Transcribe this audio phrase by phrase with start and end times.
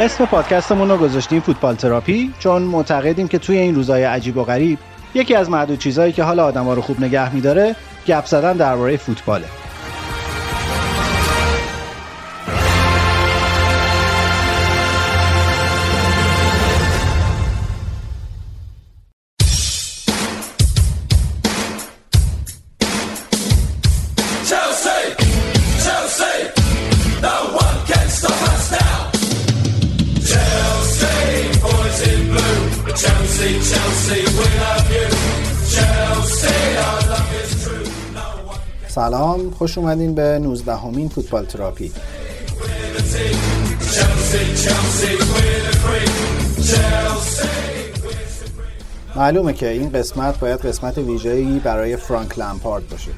[0.00, 4.78] اسم پادکستمون رو گذاشتیم فوتبال تراپی چون معتقدیم که توی این روزهای عجیب و غریب
[5.14, 9.46] یکی از معدود چیزهایی که حال آدما رو خوب نگه میداره گپ زدن درباره فوتباله.
[39.58, 41.92] خوش اومدین به 19 همین فوتبال تراپی.
[49.16, 53.10] معلومه که این قسمت باید قسمت ویژه‌ای برای فرانک لمپارد باشه.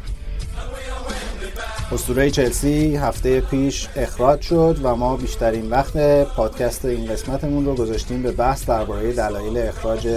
[1.93, 8.23] اسطوره چلسی هفته پیش اخراج شد و ما بیشترین وقت پادکست این قسمتمون رو گذاشتیم
[8.23, 10.09] به بحث درباره دلایل اخراج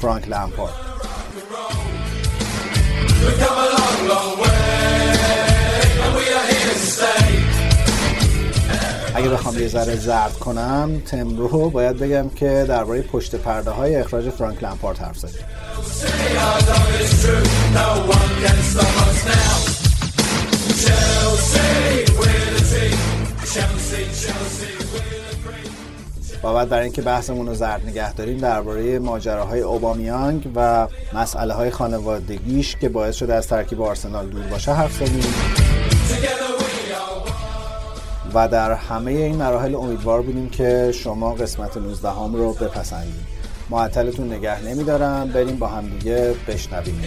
[0.00, 0.74] فرانک لمپارد.
[9.14, 13.96] اگه بخوام یه ذره زرد کنم تم رو باید بگم که درباره پشت پرده های
[13.96, 15.24] اخراج فرانک لمپارد حرف
[26.44, 31.70] و بعد برای اینکه بحثمون رو زرد نگه داریم درباره ماجراهای اوبامیانگ و مسئله های
[31.70, 35.34] خانوادگیش که باعث شده از ترکیب آرسنال دور باشه حرف زدیم.
[38.34, 43.40] و در همه این مراحل امیدوار بودیم که شما قسمت 19 هم رو بپسندید.
[43.70, 45.28] معطلتون نگه نمیدارم.
[45.28, 47.02] بریم با هم دیگه بشنویم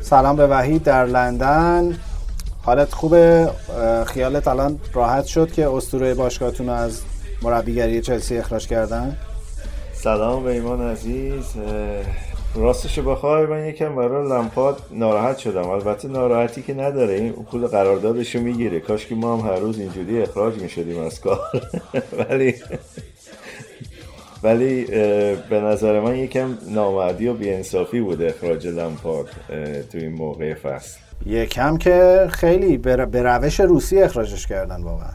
[0.00, 1.98] سلام به وحید در لندن.
[2.64, 3.50] حالت خوبه.
[4.06, 7.02] خیالت الان راحت شد که اسطوره باشگاهتون از
[7.42, 9.16] مربیگری چلسی اخراج کردن؟
[9.92, 11.44] سلام به ایمان عزیز.
[12.54, 15.70] راستش بخوای من یکم برای لمپاد ناراحت شدم.
[15.70, 17.14] البته ناراحتی که نداره.
[17.14, 18.80] این پول قراردادشو می‌گیره.
[18.80, 21.40] کاش که ما هم هر روز اینجوری اخراج می‌شدیم از کار.
[22.30, 22.54] ولی
[24.42, 24.84] ولی
[25.50, 29.28] به نظر من یکم نامردی و بیانصافی بود اخراج لمپارد
[29.92, 31.03] تو این موقع فصل.
[31.26, 35.12] یکم که خیلی به روش روسی اخراجش کردن واقعا.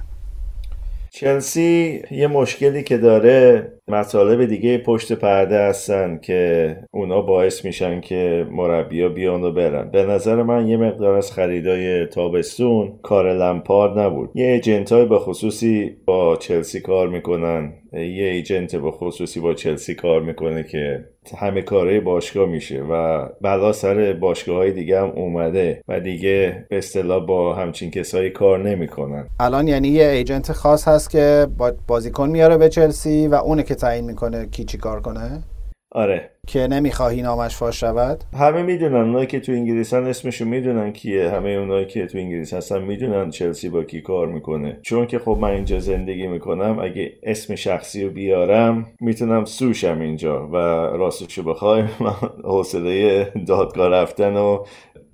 [1.10, 8.48] چلسی یه مشکلی که داره مطالب دیگه پشت پرده هستن که اونا باعث میشن که
[8.52, 9.92] مربیا بیان و برن.
[9.92, 14.30] به نظر من یه مقدار از خریدای تابستون کار لمپارد نبود.
[14.36, 17.74] یه ایجنت های به خصوصی با چلسی کار می‌کنن.
[17.94, 21.06] یه ایجنت به خصوصی با چلسی کار می‌کنه که
[21.38, 26.78] همه کاره باشگاه میشه و بلا سر باشگاه های دیگه هم اومده و دیگه به
[26.78, 29.28] اصطلاح با همچین کسایی کار نمی‌کنن.
[29.40, 31.48] الان یعنی یه ایجنت خاص هست که
[31.88, 35.44] بازیکن میاره به چلسی و اونه که تعیین می‌کنه کی چی کار کنه؟
[35.92, 36.32] آره.
[36.48, 41.30] که نمی‌خواهی نامش فاش شود؟ همه می‌دونن اونایی که تو انگلیسن اسمشو می‌دونن کیه.
[41.30, 44.80] همه اونایی که تو انگلیس هستن می‌دونن چلسی با کی کار می‌کنه.
[44.82, 50.48] چون که خب من اینجا زندگی می‌کنم اگه اسم شخصی رو بیارم می‌تونم سوشم اینجا
[50.48, 50.56] و
[50.98, 54.64] راستشو بخوای من حوصله دادگاه رفتن و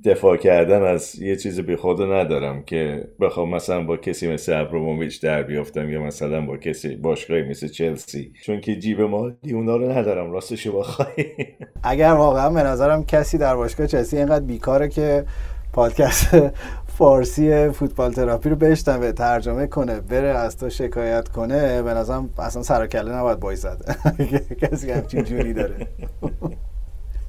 [0.05, 5.21] دفاع کردن از یه چیز بی خود ندارم که بخوام مثلا با کسی مثل ابروموویچ
[5.21, 8.33] در بیافتم یا مثلا با کسی باشگاهی مثل چلسی.
[8.43, 11.25] چون که جیب مالی اونا رو ندارم راستش بخوای.
[11.83, 15.25] اگر واقعا به نظرم کسی در باشگاه چلسی اینقدر بیکاره که
[15.73, 16.37] پادکست
[16.97, 22.63] فارسی فوتبال تراپی رو بشنوه ترجمه کنه بره از تو شکایت کنه به نظرم اصلا
[22.63, 23.97] سر کله نباید بایزد
[24.61, 25.87] کسی همچین جوری داره.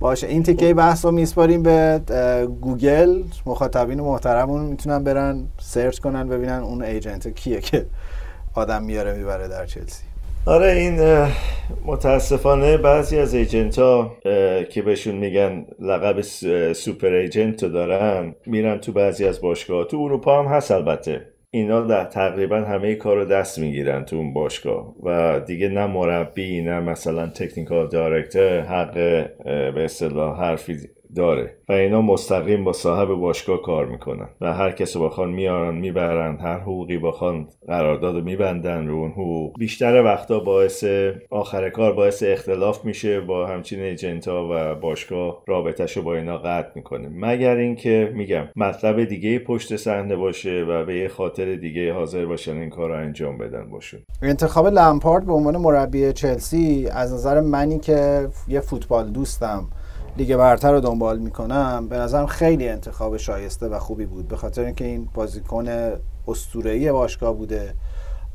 [0.00, 0.26] باشه.
[0.26, 2.00] این تیکه بحث رو میسپاریم به
[2.60, 3.22] گوگل.
[3.46, 7.86] مخاطبین محترمون می‌تونن برن search کنن ببینن اون agent کیه که
[8.54, 10.04] آدم میاره می‌بره در چلسی.
[10.46, 11.26] آره این
[11.84, 14.16] متاسفانه بعضی از agent ها
[14.70, 16.20] که بهشون میگن لقب
[16.72, 21.35] super agent دارن میرن تو بعضی از باشگاه تو اروپا هم هست البته.
[21.56, 26.60] اینا در تقریبا همه کار رو دست می‌گیرن تو اون باشگاه و دیگه نه مربی
[26.60, 28.94] نه مثلا technical director حق
[29.74, 30.78] به اصطلاح حرفی
[31.16, 31.56] داره.
[31.68, 34.28] و اینا مستقیم با صاحب باشگاه کار می‌کنن.
[34.40, 39.58] و هر کسی بخوان میارن می‌برن هر حقوقی بخوان قرارداد میبندن رو اون حقوق.
[39.58, 40.84] بیشتر وقتا باعث
[41.30, 47.08] آخر کار باعث اختلاف میشه با همچین ایجنتا و باشگاه رابطهشو با اینا قطع می‌کنه.
[47.12, 52.56] مگر اینکه میگم مطلب دیگه پشت صحنه باشه و به یه خاطر دیگه حاضر باشن
[52.56, 57.78] این کار رو انجام بدن باشه انتخاب لمپارد به عنوان مربی چلسی از نظر منی
[57.78, 59.68] که یه فوتبال دوستم
[60.16, 61.88] لیگ برتر رو دنبال می‌کنم.
[61.88, 64.28] به نظرم خیلی انتخاب شایسته و خوبی بود.
[64.28, 65.92] به خاطر اینکه این بازیکن
[66.28, 67.74] اسطوره‌ای باشگاه بوده.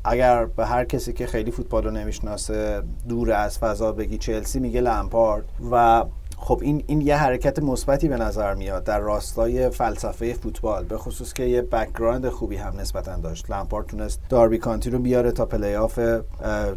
[0.04, 4.80] اگر به هر کسی که خیلی فوتبال رو نمی‌شناسه دور از فضا بگی چلسی میگه
[4.80, 5.44] لمپارد.
[5.72, 6.04] و
[6.42, 11.32] خب این این یه حرکت مثبتی به نظر میاد در راستای فلسفه فوتبال به خصوص
[11.32, 13.50] که یه background خوبی هم نسبتا داشت.
[13.50, 16.00] لمپارد تونست داربی کانتی رو بیاره تا پلی آف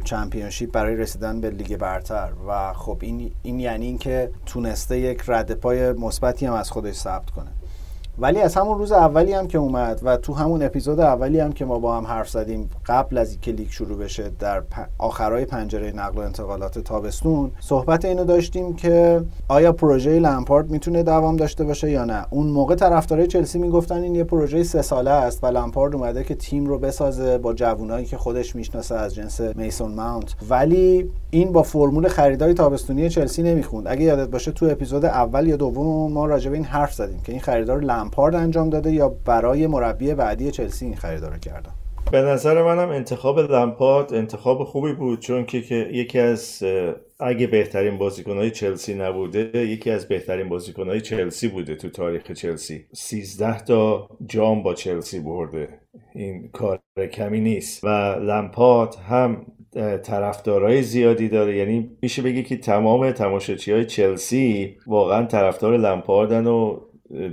[0.03, 2.29] چمپیونشیپ برای رسیدن به لیگ برتر.
[2.47, 7.29] و خب این این یعنی اینکه تونسته یک رد پای مثبتی هم از خودش ثبت
[7.29, 7.51] کنه.
[8.19, 11.65] ولی از همون روز اولی هم که اومد و تو همون اپیزود اولی هم که
[11.65, 14.63] ما با هم حرف زدیم قبل از اینکه لیگ شروع بشه در
[14.97, 21.35] آخرای پنجره نقل و انتقالات تابستون صحبت اینو داشتیم که آیا پروژه لمپارد می‌تونه دوام
[21.35, 25.43] داشته باشه یا نه؟ اون موقع طرفدارای چلسی می‌گفتن این یه پروژه سه ساله است
[25.43, 29.91] و لمپارد اومده که تیم رو بسازه با جوونایی که خودش می‌شناسه از جنس میسون
[29.91, 30.35] ماونت.
[30.49, 33.87] ولی این با فرمول خریدای تابستونی چلسی نمی‌خوند.
[33.87, 37.31] اگه یادت باشه تو اپیزود اول یا دوم ما راجع به این حرف زدیم که
[37.31, 41.71] این خریدار لمپارد انجام داده یا برای مربی بعدی چلسی این خریدار رو کردن؟
[42.11, 46.63] به نظر منم انتخاب لمپارد انتخاب خوبی بود چون که, که یکی از
[47.19, 52.85] اگه بهترین بازیکنهای چلسی نبوده یکی از بهترین بازیکنهای چلسی بوده تو تاریخ چلسی.
[52.93, 55.67] 13 تا جام با چلسی برده.
[56.15, 56.79] این کار
[57.11, 57.83] کمی نیست.
[57.83, 57.87] و
[58.19, 59.45] لمپارد هم
[60.03, 61.57] طرفدارای زیادی داره.
[61.57, 66.79] یعنی میشه بگی که تمام تماشاچی های چلسی واقعا طرفدار لمپاردن و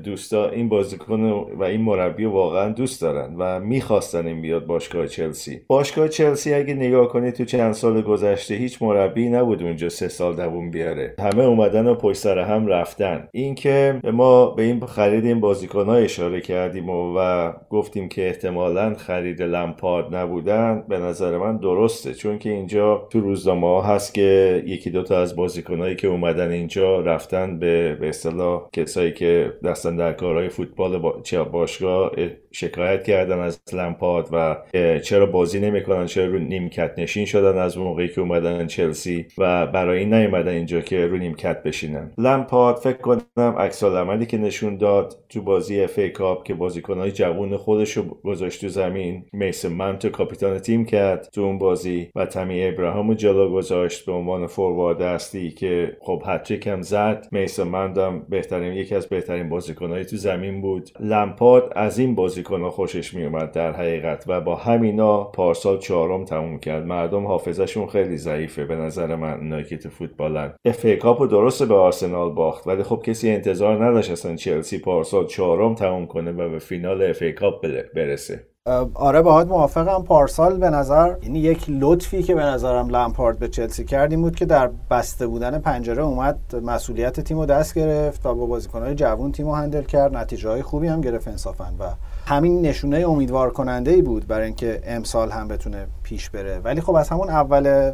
[0.04, 5.60] دوستا این بازیکن و این مربی واقعا دوست دارن و می‌خواستن این بیاد باشگاه چلسی.
[5.66, 10.36] باشگاه چلسی اگه نگاه کنید تو چند سال گذشته هیچ مربی نبود اونجا سه سال
[10.36, 11.14] دووم بیاره.
[11.18, 13.28] همه اومدن و پشت سر هم رفتن.
[13.32, 18.94] اینکه ما به این خرید این بازیکن ها اشاره کردیم و, و گفتیم که احتمالا
[18.94, 22.14] خرید لمپارد نبودن به نظر من درسته.
[22.14, 27.00] چون که اینجا تو روزنامه ها هست که یکی دوتا از بازیکنهایی که اومدن اینجا
[27.00, 31.22] رفتن به به اصطلاح کسایی که دستن در کارهای فوتبال با...
[31.52, 32.12] باشگاه
[32.52, 34.56] شکایت کردن از لمپارد و
[34.98, 39.98] چرا بازی نمی‌کنن چرا رو نیمکت نشین شدن از موقعی که اومدن چلسی و برای
[39.98, 42.10] این نیومدن اینجا که رو نیمکت بشینن.
[42.18, 47.96] لمپارد فکر کنم عکس‌العملی که نشون داد تو بازی FA Cup که بازیکنهای جوون خودش
[47.96, 53.08] رو گذاشت تو زمین میسن مانتو کاپیتان تیم کرد تو اون بازی و تمی ابراهام
[53.08, 57.28] رو جلو گذاشت به عنوان فوروارد اصلی که خب هتریک هم زد.
[57.32, 60.90] میسن هم بهترین یکی از بهترین بازیکنهای تو زمین بود.
[61.00, 66.86] لمپارد از این بازیکنها خوشش میومد در حقیقت و با همینا پارسال چهارم تموم کرد.
[66.86, 70.54] مردم حافظشون خیلی ضعیفه به نظر من تو فوتبالن.
[70.64, 75.74] FA Cup درسته به آرسنال باخت ولی خب کسی انتظار نداشت اصلا چلسی پارسال چهارم
[75.74, 78.51] تموم کنه و به فینال اف کاپ برسه.
[78.94, 83.84] آره باهات موافقم پارسال به نظر یعنی یک لطفی که به نظرم لمپارد به چلسی
[83.84, 88.34] کرد این بود که در بسته بودن پنجره اومد مسئولیت تیم رو دست گرفت و
[88.34, 90.16] با بازیکنهای جوون تیم رو هندل کرد.
[90.16, 91.84] نتیجه خوبی هم گرفت انصافا و
[92.26, 96.60] همین نشونه امیدوار کننده ای بود برای اینکه امسال هم بتونه پیش بره.
[96.64, 97.92] ولی خب از همون اول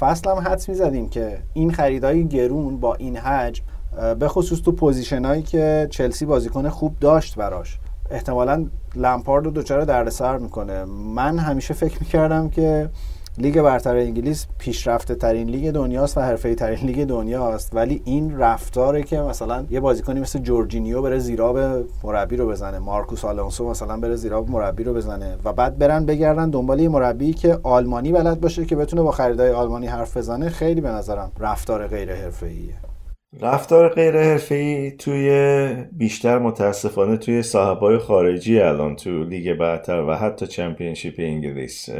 [0.00, 3.64] فصل هم حدس می‌زدیم که این خریدای گرون با این حجم
[4.18, 7.78] به خصوص تو position هایی که چلسی بازیکن خوب داشت براش.
[8.10, 10.84] احتمالا لمپارد رو دچار دردسر می‌کنه.
[10.84, 12.90] من همیشه فکر می‌کردم که
[13.38, 19.02] لیگ برتر انگلیس پیشرفته ترین لیگ دنیاست و حرفه‌ای ترین لیگ دنیاست ولی این رفتاره
[19.02, 21.58] که مثلا یه بازیکنی مثل جورجینیو بره زیراب
[22.04, 26.50] مربی رو بزنه مارکوس آلونسو مثلا بره زیراب مربی رو بزنه و بعد برن بگردن
[26.50, 30.80] دنبال یه مربی که آلمانی بلد باشه که بتونه با خریدای آلمانی حرف بزنه خیلی
[30.80, 32.74] به نظرم رفتار غیر حرفه‌ایه
[33.38, 34.16] رفتار غیر
[34.50, 35.30] ای توی
[35.92, 41.90] بیشتر متاسفانه توی صاحبای خارجی الان تو لیگ برتر و حتی چمپیونشیپ انگلیس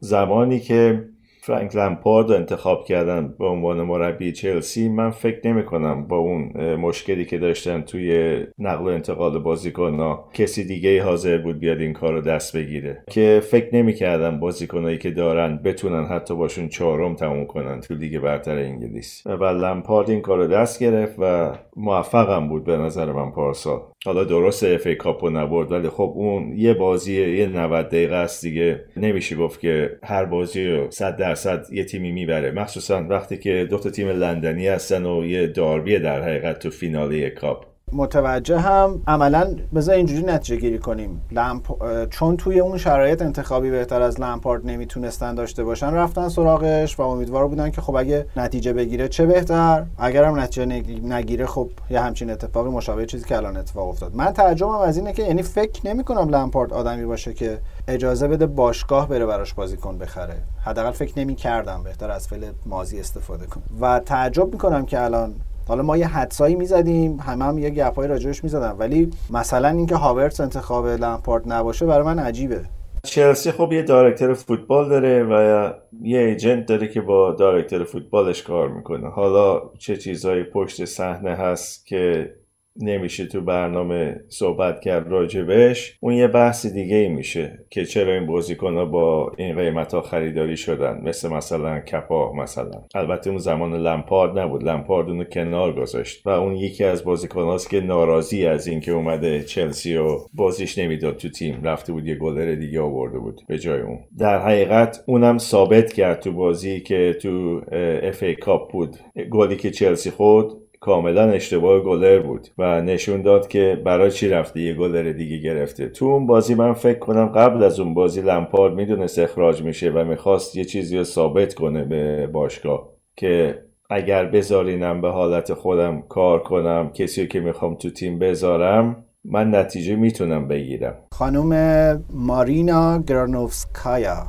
[0.00, 1.08] زمانی که
[1.48, 7.24] فرانک لمپارد انتخاب کردن به عنوان مربی چلسی من فکر نمی کنم با اون مشکلی
[7.24, 12.20] که داشتن توی نقل و انتقال بازیکن کسی دیگه حاضر بود بیاد این کار رو
[12.20, 13.04] دست بگیره.
[13.10, 18.18] که فکر نمی کردم بازیکنایی که دارن بتونن حتی باشون چهارم تموم کنن تو لیگ
[18.18, 19.26] برتر انگلیس.
[19.26, 23.80] و لمپارد این کار رو دست گرفت و موفقم بود به نظر من پارسال.
[24.04, 28.42] حالا درست FA Cup و نبرد ولی خب اون یه بازی یه 90 دقیقه است
[28.42, 28.84] دیگه.
[28.96, 32.50] نمیشه گفت که هر بازی رو 100 درصد یه تیمی می‌بره.
[32.50, 37.28] مخصوصا وقتی که دو تا تیم لندنی هستن و یه داربی در حقیقت تو فینال
[37.28, 37.77] کاپ.
[37.92, 41.22] متوجه هم عملا بذار اینجوری نتیجه گیری کنیم.
[41.30, 41.62] لمپ...
[42.10, 47.48] چون توی اون شرایط انتخابی بهتر از لمپارد نمی‌تونستن داشته باشن رفتن سراغش و امیدوار
[47.48, 50.66] بودن که خب اگه نتیجه بگیره چه بهتر؟ اگرم نتیجه
[51.02, 54.14] نگیره خب یه همچین اتفاقی مشابه چیزی که الان اتفاق افتاد.
[54.14, 58.46] من تعجبم از اینه که یعنی فکر نمی کنم لمپارد آدمی باشه که اجازه بده
[58.46, 60.36] باشگاه بره براش بازیکن بخره.
[60.64, 63.62] حداقل فکر نمی کردم بهتر از فعل ماضی استفاده کنم.
[63.80, 65.34] و تعجب می‌کنم که الان
[65.68, 70.40] حالا ما یه حدسایی می‌زدیم همه هم یه گپای راجعش می‌زدم ولی مثلا اینکه هاورتس
[70.40, 72.60] انتخاب لمپارد نباشه برای من عجیبه.
[73.04, 75.70] چلسی خب یه دایرکتور فوتبال داره و
[76.02, 79.08] یه ایجنت داره که با دایرکتور فوتبالش کار می‌کنه.
[79.08, 82.34] حالا چه چیزهایی پشت صحنه هست که
[82.78, 85.98] نمیشه تو برنامه صحبت کرد راجبش.
[86.00, 90.02] اون یه بحث دیگه ای میشه که چرا این بازیکن ها با این قیمت ها
[90.02, 91.00] خریداری شدن.
[91.04, 92.82] مثل مثلا کپا مثلا.
[92.94, 94.64] البته اون زمان لمپارد نبود.
[94.64, 99.42] لمپارد اونو کنار گذاشت و اون یکی از بازیکن هاست که ناراضی از اینکه اومده
[99.42, 101.60] چلسی و بازیش نمی‌داد تو تیم.
[101.64, 103.98] رفته بود یه گلر دیگه آورده بود به جای اون.
[104.18, 107.60] در حقیقت اونم ثابت کرد تو بازی که تو
[108.02, 108.96] اف ای کاپ بود.
[109.30, 114.60] گلی که چلسی خود کاملا اشتباه گلر بود و نشون داد که برای چی رفته
[114.60, 115.88] یه گلر دیگه گرفته.
[115.88, 120.04] تو اون بازی من فکر کنم قبل از اون بازی لمپارد می‌دونست اخراج میشه و
[120.04, 126.42] می‌خواست یه چیزی رو ثابت کنه به باشگاه که اگر بذارینم به حالت خودم کار
[126.42, 130.94] کنم کسی که می‌خوام تو تیم بذارم من نتیجه می‌تونم بگیرم.
[131.12, 134.26] خانم مارینا گرانوفسکایا.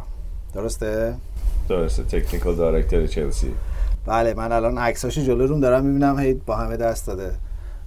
[0.56, 1.14] درسته؟
[1.70, 3.48] درسته تکنیکال دایرکتور چلسی.
[4.06, 7.32] بله من الان عکساشو جلو روم دارم می‌بینم هی با همه دست داده.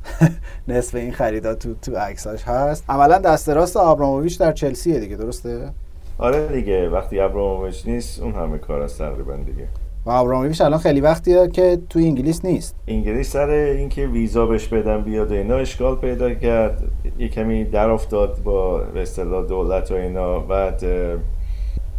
[0.68, 2.84] نصف این خریدا تو تو عکساش هست.
[2.88, 5.70] عملا دست راست آبراموویچ در چلسیه دیگه درسته؟
[6.18, 9.68] آره دیگه وقتی آبراموویچ نیست اون همه کار است تقریبا دیگه.
[10.06, 12.74] و آبراموویچ الان خیلی وقتیه که تو انگلیس نیست.
[12.88, 16.82] انگلیس سر اینکه ویزا بهش بدن بیاد و اینا اشکال پیدا کرد.
[17.18, 20.38] یه کمی در افتاد با به اصطلاح دولت و اینا.
[20.38, 20.84] بعد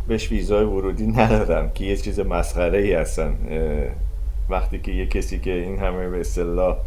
[0.08, 3.36] بهش ویزای ورودی ندادم که یه چیز مسخره ای هستن
[4.50, 6.78] وقتی که یه کسی که این همه به اصطلاح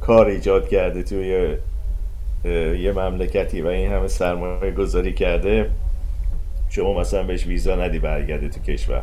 [0.00, 1.56] کار ایجاد کرده توی
[2.78, 5.70] یه مملکتی و این همه سرمایه گذاری کرده
[6.68, 9.02] شما مثلا بهش ویزا ندی برگرده تو کشور.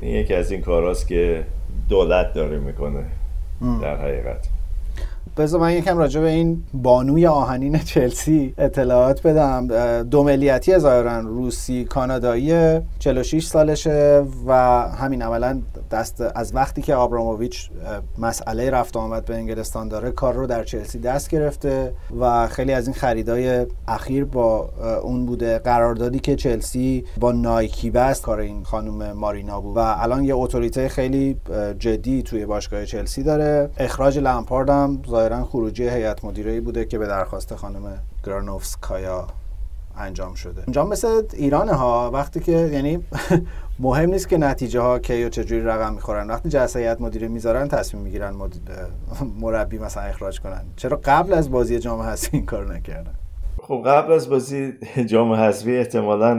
[0.00, 1.44] این یکی از این کاراست که
[1.88, 3.04] دولت داره می‌کنه.
[3.82, 4.48] در حقیقت.
[5.38, 9.66] بذار من یکم راجع به این بانوی آهنین چلسی اطلاعات بدم.
[10.02, 14.52] دو ملیتی ظاهرا روسی کانادایی 46 سالشه و
[14.88, 17.70] همین عملا دست از وقتی که آبراموویچ
[18.18, 22.86] مسئله رفت آمد به انگلستان داره کار رو در چلسی دست گرفته و خیلی از
[22.86, 24.70] این خریدای اخیر با
[25.02, 25.58] اون بوده.
[25.58, 29.76] قراردادی که چلسی با نایکی بست کار این خانم مارینا بود.
[29.76, 31.36] و الان یه اتوریته خیلی
[31.78, 33.70] جدی توی باشگاه چلسی داره.
[33.78, 39.26] اخراج لمپارد هم ظاهرا خروجی هیئت مدیره بوده که به درخواست خانم گرانوفسکایا
[39.96, 40.62] انجام شده.
[40.66, 42.98] اونجا مثل ایران ها وقتی که یعنی
[43.78, 46.28] مهم نیست که نتیجه ها کی و چجوری رقم می‌خورن.
[46.28, 48.34] وقتی جلسه هیئت مدیره می‌ذارن تصمیم می‌گیرن
[49.40, 50.64] مربی مثلا اخراج کنن.
[50.76, 53.14] چرا قبل از بازی جام هستی این کار نکردن؟
[53.68, 54.72] خب قبل از بازی
[55.06, 56.34] جام حذفی احتمالا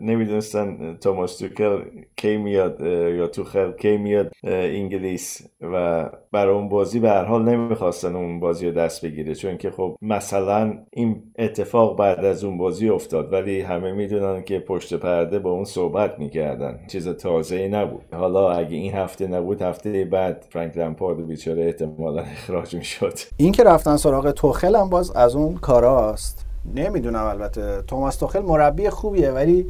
[0.00, 1.82] نمی‌دونستن توماس توکل
[2.16, 2.80] کی میاد
[3.16, 8.66] یا توخل کی میاد انگلیس و برای اون بازی به هر حال نمی‌خواستن اون بازی
[8.66, 9.34] رو دست بگیره.
[9.34, 14.58] چون که خب مثلا این اتفاق بعد از اون بازی افتاد ولی همه می‌دونن که
[14.58, 16.80] پشت پرده با اون صحبت می‌کردن.
[16.88, 18.04] چیز تازه ای نبود.
[18.12, 23.14] حالا اگه این هفته نبود هفته بعد فرانک لمپارد بیچاره احتمالا اخراج می‌شد.
[23.36, 27.82] این که رفتن سراغ توخل هم باز از اون کاراست نمی‌دونم البته.
[27.82, 29.66] توماس توخل مربی خوبیه ولی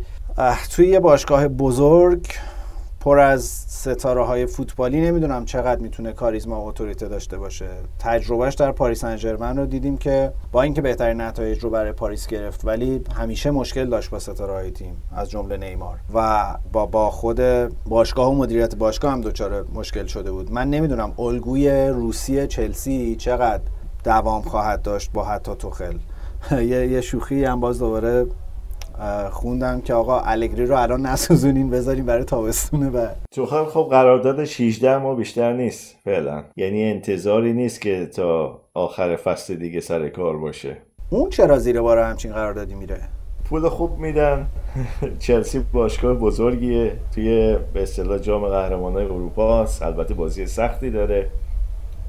[0.71, 2.27] توی یه باشگاه بزرگ
[3.01, 7.69] پر از ستاره های فوتبالی نمی‌دونم چقدر می‌تونه کاریزما و اتوریته داشته باشه.
[7.99, 12.65] تجربهش در پاریس انجرمن رو دیدیم که با اینکه بهترین نتایج رو برای پاریس گرفت
[12.65, 15.99] ولی همیشه مشکل داشت با ستاره های تیم از جمله نیمار.
[16.15, 17.41] و با با خود
[17.87, 20.53] باشگاه و مدیریت باشگاه هم دچار مشکل شده بود.
[20.53, 23.63] من نمی‌دونم الگوی روسی چلسی چقدر
[24.05, 25.95] دوام خواهد داشت با حتی توخل.
[26.71, 28.27] یه،, یه شوخی هم باز دوباره
[29.31, 34.99] خوندم که آقا الگری رو الان نسوزونین بذاریم برای تابستونه و توخل خب قراردادش 18
[34.99, 36.45] ماه بیشتر نیست فعلا.
[36.57, 40.77] یعنی انتظاری نیست که تا آخر فصل دیگه سر کار باشه.
[41.11, 43.01] اون چرا زیر بار همچین قراردادی میره؟
[43.45, 44.47] پول خوب میدن.
[45.19, 46.93] چلسی باشگاه بزرگیه.
[47.15, 51.31] توی به اصطلاح جام قهرمانای اروپا است البته بازی سختی داره.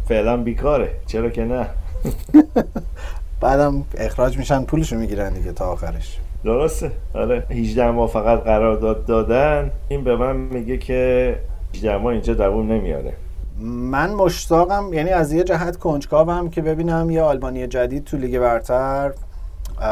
[0.08, 0.90] فعلا بیکاره.
[1.06, 1.70] چرا که نه؟
[3.42, 6.20] بعدم اخراج میشن پولشو می‌گیرن دیگه تا آخرش.
[6.44, 6.92] درسته.
[7.14, 9.72] آره 18 ماه فقط قرارداد دادن.
[9.90, 11.36] این به من میگه که
[11.76, 13.14] 18 ماه اینجا دووم نمیاره.
[13.60, 19.12] من مشتاقم یعنی از یه جهت کنجکاوم که ببینم یه آلبانی جدید تو لیگ برتر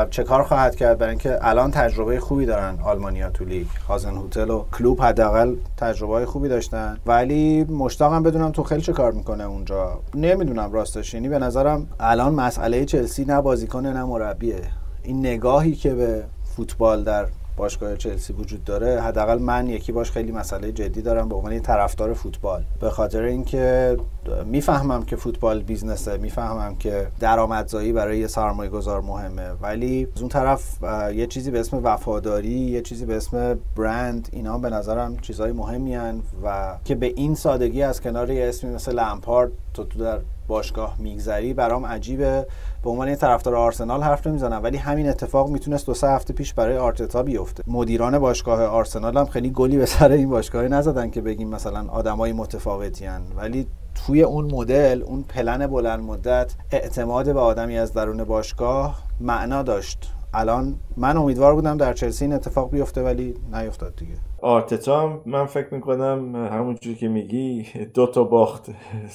[0.10, 3.68] چه کار خواهد کرد برای اینکه الان تجربه خوبی دارن آلمانیا تو لیگ.
[3.88, 6.98] هازن هتل و کلوب حداقل تجربه خوبی داشتن.
[7.06, 10.00] ولی مشتاقم بدونم تو خیلی چه کار می‌کنه اونجا.
[10.16, 11.14] نمی‌دونم راستش.
[11.14, 14.62] یعنی به نظرم الان مسئله چلسی نه بازیکن نه مربیه.
[15.04, 16.24] این نگاهی که به
[16.56, 17.26] فوتبال در
[17.58, 22.14] باشگاه چلسی وجود داره حداقل من یکی باش خیلی مسئله جدی دارم به عنوان طرفدار
[22.14, 22.64] فوتبال.
[22.82, 23.98] به خاطر اینکه
[24.46, 29.50] می‌فهمم که فوتبال بیزنسه می‌فهمم که درآمدزایی برای یه سرمایه گذار مهمه.
[29.62, 30.84] ولی از اون طرف
[31.14, 35.96] یه چیزی به اسم وفاداری یه چیزی به اسم برند اینا به نظرم چیزهای مهمی
[35.96, 40.96] هن و که به این سادگی از کنار یه اسمی مثل لمپارد تو در باشگاه
[41.00, 42.48] میگذری برام عجیبه.
[42.84, 46.54] به عنوان یه طرفدار آرسنال حرف نمی‌زنم ولی همین اتفاق می‌تونست دو سه هفته پیش
[46.54, 47.64] برای آرتتا بیفته.
[47.68, 52.34] مدیران باشگاه آرسنال هم خیلی گلی به سر این باشگاه نزدن که بگیم مثلا آدمای
[52.34, 53.22] متفاوتی هن.
[53.38, 53.68] ولی
[54.06, 60.12] توی اون مدل اون پلن بلند مدت اعتماد به آدمی از درون باشگاه معنا داشت.
[60.34, 64.14] الان من امیدوار بودم در چلسی این اتفاق بیفته ولی نیفتاد دیگه.
[64.42, 68.70] آرتتا من فکر می‌کنم همونجور که میگی دو تا باخت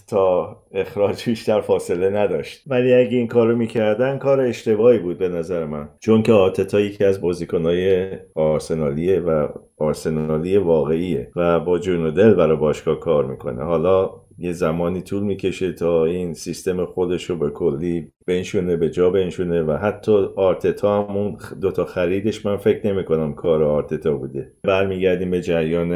[0.08, 2.62] تا اخراج بیشتر فاصله نداشت.
[2.66, 5.88] ولی اگه این کارو می‌کردن کار اشتباهی بود به نظر من.
[5.98, 9.48] چون که آرتتا یکی از بازیکنهای آرسنالیه و
[9.78, 13.64] آرسنالی واقعیه و با جون و دل برای باشگاه کار می‌کنه.
[13.64, 19.10] حالا یه زمانی طول می‌کشه تا این سیستم خودش رو به کلی بنشونه به جا
[19.10, 24.52] بنشونه و حتی آرتتا هم اون دوتا خریدش من فکر نمی کنم کار آرتتا بوده.
[24.62, 25.92] برمیگردیم به جریان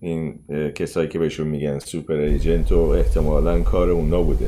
[0.00, 0.38] این
[0.74, 4.46] کسایی که بهشون میگن سوپر ایجنت و احتمالا کار اونا بوده.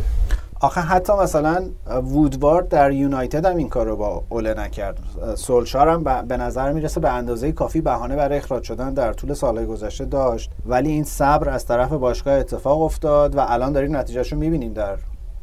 [0.64, 4.98] آخه حتی مثلا وودوارد در یونایتد هم این کار رو با اوله نکرد.
[5.34, 9.66] سولشار هم به نظر می‌رسه به اندازه کافی بهانه برای اخراج شدن در طول سالهای
[9.66, 10.50] گذشته داشت.
[10.66, 14.96] ولی این صبر از طرف باشگاه اتفاق افتاد و الان داریم نتیجهش رو می‌بینیم در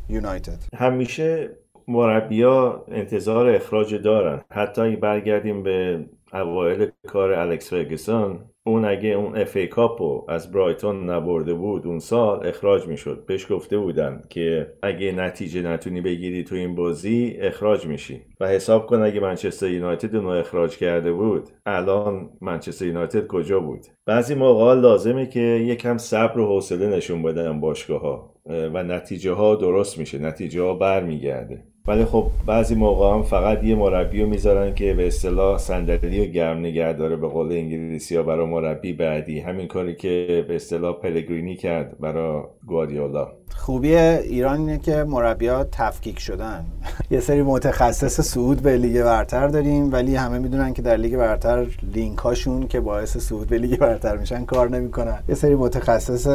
[0.09, 0.57] یونایتد.
[0.75, 1.49] همیشه
[1.87, 4.41] مربیا انتظار اخراج دارن.
[4.51, 11.09] حتی برگردیم به اوایل کار الکس فرگسون اون اگه اون اف ای کاپو از برایتون
[11.09, 13.25] نبرده بود اون سال اخراج می‌شد.
[13.25, 18.21] بهش گفته بودن که اگه نتیجه نتونی بگیری تو این بازی اخراج میشی.
[18.39, 21.49] و حساب کن اگه منچستر یونایتد اونو اخراج کرده بود.
[21.65, 27.59] الان منچستر یونایتد کجا بود؟ بعضی موقع لازمه که یکم صبر و حوصله نشون بدن
[27.59, 30.19] باشگاه ها و نتیجه ها درست میشه.
[30.19, 31.70] نتیجه ها برمیگرده.
[31.87, 36.31] ولی خب بعضی موقع هم فقط یه مربی رو می‌ذارن که به اصطلاح صندلی و
[36.31, 39.39] گرم نگه داره به قول انگلیسی ها برای مربی بعدی.
[39.39, 46.19] همین کاری که به اصطلاح پلگرینی کرد برای گوادیولا خوبی ایران اینه که مربیا تفکیک
[46.19, 46.65] شدن.
[47.11, 51.67] یه سری متخصص صعود به لیگ برتر داریم ولی همه می‌دونن که در لیگ برتر
[51.93, 55.19] لینک هاشون که باعث صعود به لیگ برتر میشن کار نمی‌کنن.
[55.29, 56.27] یه سری متخصص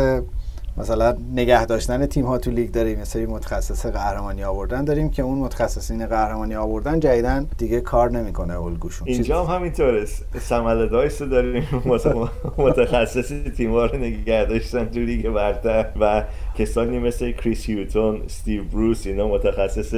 [0.78, 5.22] مثلا نگه داشتن تیم ها تو لیگ داریم یه سری متخصص قهرمانی آوردن داریم که
[5.22, 9.08] اون متخصصین قهرمانی آوردن جدیدن دیگه کار نمی‌کنه الگوشون.
[9.08, 10.04] اینجا هم همینطوره.
[10.40, 11.66] سم آلاردایس داریم.
[12.58, 16.24] متخصص تیم ها رو نگه داشتن تو لیگ برتر و
[16.58, 19.94] کسانی مثل کریس هیوتون استیو بروس اینا متخصص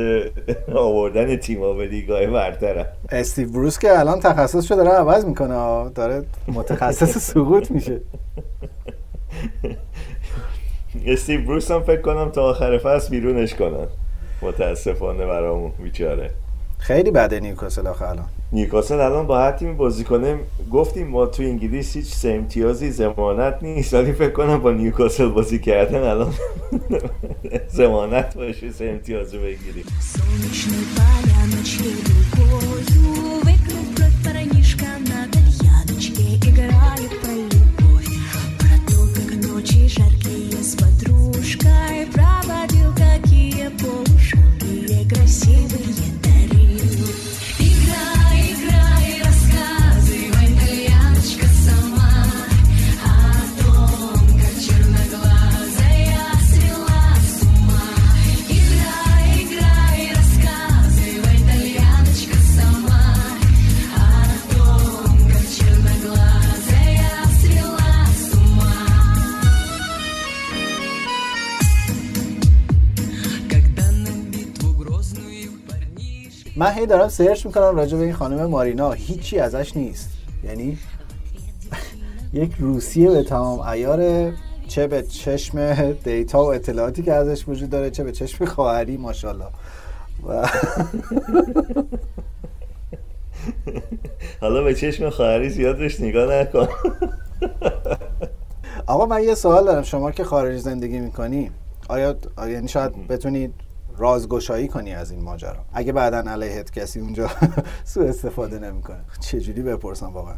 [0.75, 5.91] آوردن تیم ها به لیگ های برتر استیو بروس که الان تخصص داره عوض می‌کنه.
[5.95, 8.01] داره متخصص سقوط میشه.
[11.07, 13.87] استیو بروس هم فکر کنم تا آخر فصل بیرونش کنن.
[14.43, 16.31] متاسفانه برامون بیچاره.
[16.79, 18.25] خیلی بده نیوکاسل آخه الان.
[18.53, 20.37] نیوکاسل الان با هر تیمی بازی کنه
[20.73, 23.95] گفتیم ما تو انگلیس هیچ سه امتیازی ضمانت نیست.
[23.95, 26.35] ولی فکر کنم با نیوکاسل بازی کردن الان
[27.79, 29.85] زمانت باشه سه امتیاز بگیریم.
[40.63, 42.28] с подружкой.
[76.59, 80.11] من هی دارم سرچ می‌کنم راجع به این خانم مارینا هیچی ازش نیست.
[80.45, 80.79] یعنی
[82.33, 84.33] یک روسیه به تمام ایار
[84.69, 89.47] چه به چشم دیتا و اطلاعاتی که ازش وجود داره چه به چشم خواهری ماشاءالله.
[90.29, 90.49] و
[94.41, 96.69] حالا به چشم خواهری زیاد بهش نگاه نکن.
[98.87, 99.83] آقا من یه سوال دارم.
[99.83, 101.51] شما که خارج زندگی می‌کنی
[101.89, 103.55] آیا یعنی شاید بتونید
[103.99, 105.65] رازگشایی کنی از این ماجرا.
[105.73, 107.31] اگه بعدا علیهت کسی اونجا
[107.85, 109.01] سوء استفاده نمی‌کنه.
[109.21, 110.37] چجوری بپرسم واقعا؟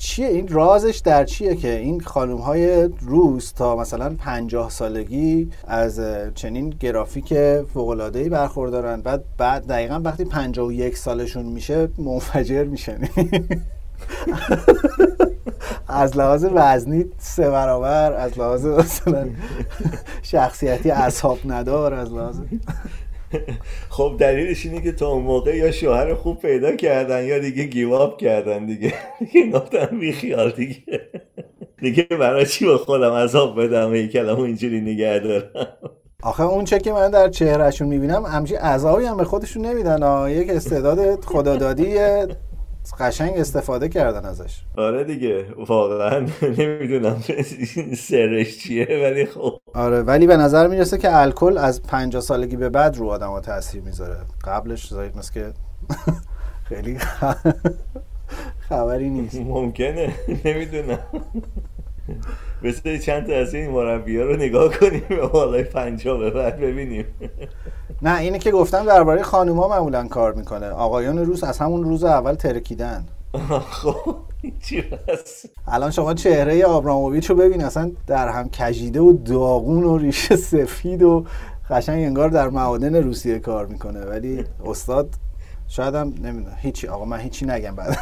[0.00, 6.00] چیه؟ این رازش در چیه که این خانوم های روس تا مثلا پنجاه سالگی از
[6.34, 7.34] چنین گرافیک
[7.74, 12.98] فوقلادهی برخوردارن بعد بعد دقیقا وقتی پنجاه و یک سالشون میشه منفجر میشن.
[15.88, 19.28] از لحاظ وزنی سه برابر از لحاظ مثلا
[20.22, 22.40] شخصیتی اصحاب ندار از لحاظ.
[23.88, 28.16] خب دلیلش اینه که تا اون موقع یا شوهر خوب پیدا کردن یا دیگه گیواب
[28.16, 28.94] کردن دیگه.
[29.18, 30.82] دیگه گفتن بی خیال دیگه.
[31.78, 35.66] دیگه برای چی با خودم عذاب بدم؟ ای کلمه اینجوری نگه دارم.
[36.22, 40.50] آخه اون چه که من در چهرهشون می‌بینم همچی عذابی هم به خودشون نمیدن یک
[40.50, 41.98] استعداد خدادادی
[43.00, 44.62] قشنگ استفاده کردن ازش.
[44.78, 46.26] آره دیگه واقعا.
[46.58, 47.22] نمی‌دونم
[47.96, 49.60] سرش چیه ولی خب.
[49.74, 53.40] آره ولی به نظر می‌رسه که الکل از 50 سالگی به بعد رو آدم ها
[53.40, 54.16] تاثیر می‌ذاره.
[54.44, 55.52] قبلش زاید مثل که
[56.68, 56.98] خیلی
[58.68, 59.36] خبری نیست.
[59.40, 60.14] ممکنه.
[60.44, 60.98] نمی‌دونم.
[62.62, 66.60] مثل چند تا از این مربی ها رو نگاه کنیم به بالای پنجا به بعد
[66.60, 67.04] ببینیم.
[68.02, 70.66] نه اینه که گفتم درباره خانوما معمولا کار می‌کنه.
[70.68, 73.04] آقایان روس از همون روز اول ترکیدن.
[73.70, 74.16] خب
[74.62, 74.84] چی
[75.66, 81.02] الان شما چهره آبراموویچ رو ببین اصلا در هم کجیده و داغون و ریشه سفید
[81.02, 81.24] و
[81.70, 84.00] قشنگ انگار در معادن روسیه کار می‌کنه.
[84.00, 85.14] ولی استاد
[85.68, 86.56] شاید هم نمی‌دونم.
[86.56, 87.96] هیچی آقا من هیچی نگم بعد.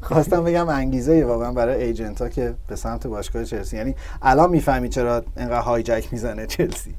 [0.00, 3.76] خواستم بگم انگیزه واقعا برای ایجنت ها که به سمت باشگاه چلسی.
[3.76, 6.94] یعنی الان می‌فهمی چرا اینقدر هایجک می‌زنه چلسی.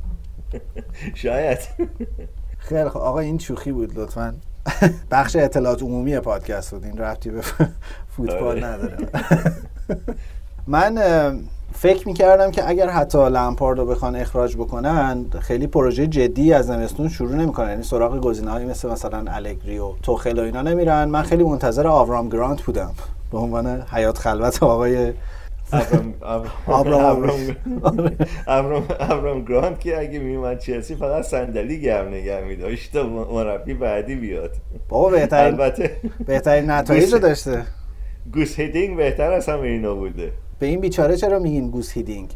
[1.14, 1.60] شاید.
[2.58, 2.98] خیلی خب.
[2.98, 4.36] آقا این شوخی بود لطفا.
[5.12, 6.84] بخش اطلاعات عمومی پادکست بود.
[6.84, 7.42] این رفتی به
[8.08, 8.66] فوتبال آره.
[8.66, 8.98] نداره.
[10.68, 10.98] من
[11.76, 17.10] فکر می‌کردم که اگر حتی لمپارد رو بخوان اخراج بکنن خیلی پروژه جدی از زمستون
[17.10, 17.70] شروع نمی‌کنن.
[17.70, 21.06] یعنی سراغ گزینه‌هایی مثل مثلا الگری و توخل و اینا نمیرن.
[21.06, 22.94] من خیلی منتظر آورام گرانت بودم.
[23.32, 25.14] به عنوان حیات خلوت آقای
[29.08, 34.52] آورام گرانت که اگه میومد چلسی فقط صندلی گرم نگه میداشت تا مربی بعدی بیاد.
[34.90, 35.92] بابا بهترین البته
[36.26, 37.64] بهترین نتایج رو داشته.
[38.34, 40.32] گوس هیدینک بهتر از همه اینا بوده.
[40.60, 42.30] به این بیچاره چرا میگین گوس هیدینک؟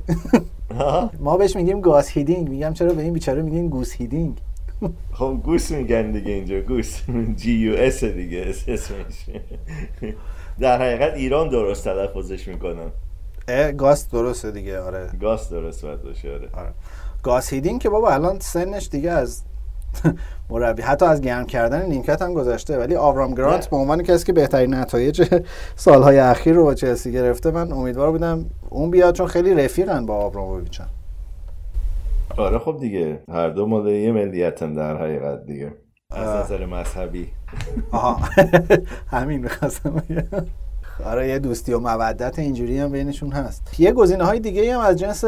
[1.19, 4.37] ما بهش میگیم گاس هیدینک میگم چرا به این بیچاره میگین گوس هیدینک؟
[5.17, 7.01] خب گوس میگن دیگه اینجا گوس
[7.35, 9.25] G U S دیگه اسمش
[10.59, 12.91] در حقیقت ایران درست تلفظش می‌کنن.
[13.77, 15.09] گاس درسته دیگه آره.
[15.21, 16.49] گاس درست باید باشه آره.
[16.53, 16.73] آره.
[17.23, 19.43] گاس هیدینک که بابا الان سنش دیگه از
[20.49, 20.81] مربی.
[20.81, 24.73] حتی از گرم کردن نیمکت هم گذشته ولی آورام گرانت به عنوان کسی که بهترین
[24.73, 25.41] نتایج
[25.75, 30.15] سالهای اخیر رو با چلسی گرفته من امیدوار بودم اون بیاد چون خیلی رفیقن با
[30.15, 30.81] آبراموویچ
[32.37, 35.73] آره خب دیگه هر دو مال یه ملیتن در حقیقت دیگه.
[36.11, 37.27] از نظر مذهبی.
[37.91, 38.19] آها.
[39.07, 40.03] همین می‌خواستم
[41.05, 43.79] آره یه دوستی و مودت اینجوری هم بینشون هست.
[43.79, 45.23] یه گزینه های دیگه هم از جنس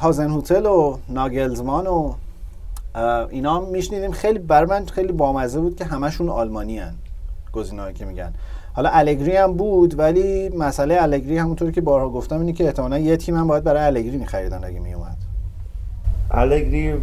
[0.00, 2.14] هازن هوتل و ناگلزمان و
[3.30, 4.12] اینا میشنیدیم.
[4.12, 6.94] خیلی بر من خیلی بامزه بود که همشون آلمانی هن
[7.52, 8.32] گزینه‌ای که میگن.
[8.72, 13.16] حالا الگری هم بود ولی مسئله الگری همونطوری که بارها گفتم اینه که احتمالاً یه
[13.16, 15.16] تیم هم باید برای الگری میخریدن اگه میومد
[16.30, 16.94] الگری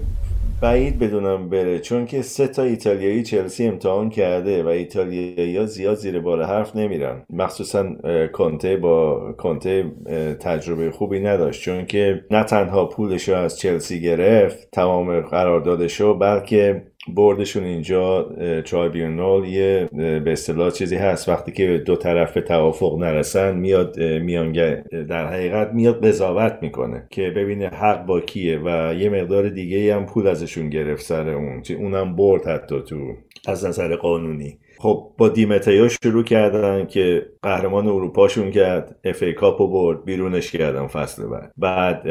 [0.61, 5.95] بعید بدونم بره چون که سه تا ایتالیایی چلسی امتحان کرده و ایتالیایی ها زیاد
[5.95, 7.25] زیر بار حرف نمیرن.
[7.29, 7.85] مخصوصا
[8.33, 9.91] کنته با کنته
[10.39, 16.83] تجربه خوبی نداشت چون که نه تنها پولش رو از چلسی گرفت تمام قراردادش بلکه
[17.07, 18.23] بردشون اینجا
[18.65, 21.29] ترایبیونال یه به اصطلاح چیزی هست.
[21.29, 27.29] وقتی که دو طرف به توافق نرسن میاد میانگه در حقیقت میاد قضاوت می‌کنه که
[27.29, 31.63] ببینه حق با کیه و یه مقدار دیگه هم پول ازشون گرفت سر اون.
[31.79, 33.13] اونم برد حتی تو
[33.47, 34.57] از نظر قانونی.
[34.81, 40.87] خب با دیمتیا شروع کردن که قهرمان اروپاشون کرد اف ای کاپو برد بیرونش کردن
[40.87, 41.51] فصل بعد.
[41.57, 42.03] بعد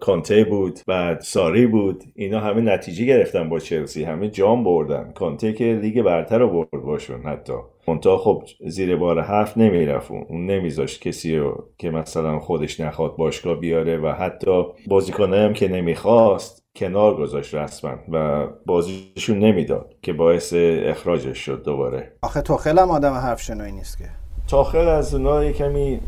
[0.00, 2.04] کانته بود بعد ساری بود.
[2.14, 5.12] اینا همه نتیجه گرفتن با چلسی همه جام بردن.
[5.14, 7.52] کانته که لیگ برتر رو برد باشون حتی.
[7.88, 10.10] منتها خب زیر بار حرف نمی‌رفت.
[10.10, 15.68] اون نمیذاشت کسی رو که مثلا خودش نخواد باشگاه بیاره و حتی بازیکنه هم که
[15.68, 22.12] نمی‌خواست کنار گذاشت رسما و بازیشون نمی‌داد که باعث اخراجش شد دوباره.
[22.22, 24.04] آخه توخل هم آدم حرف شنوی نیست که.
[24.48, 26.00] تاخل از اونا کمی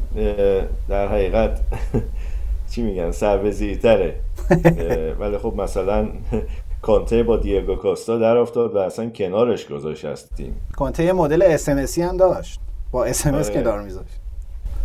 [0.89, 1.61] در حقیقت
[2.71, 4.21] چی میگن سربزیرتره.
[5.21, 6.09] ولی خب مثلا
[6.83, 11.37] کونته با دیگو کاستا در افتاد و اصلا کنارش گذاشت از تیم کونته مدل اس
[11.37, 12.61] ام اس هم داشت.
[12.93, 14.26] با اس ام اس کنار میذاشت.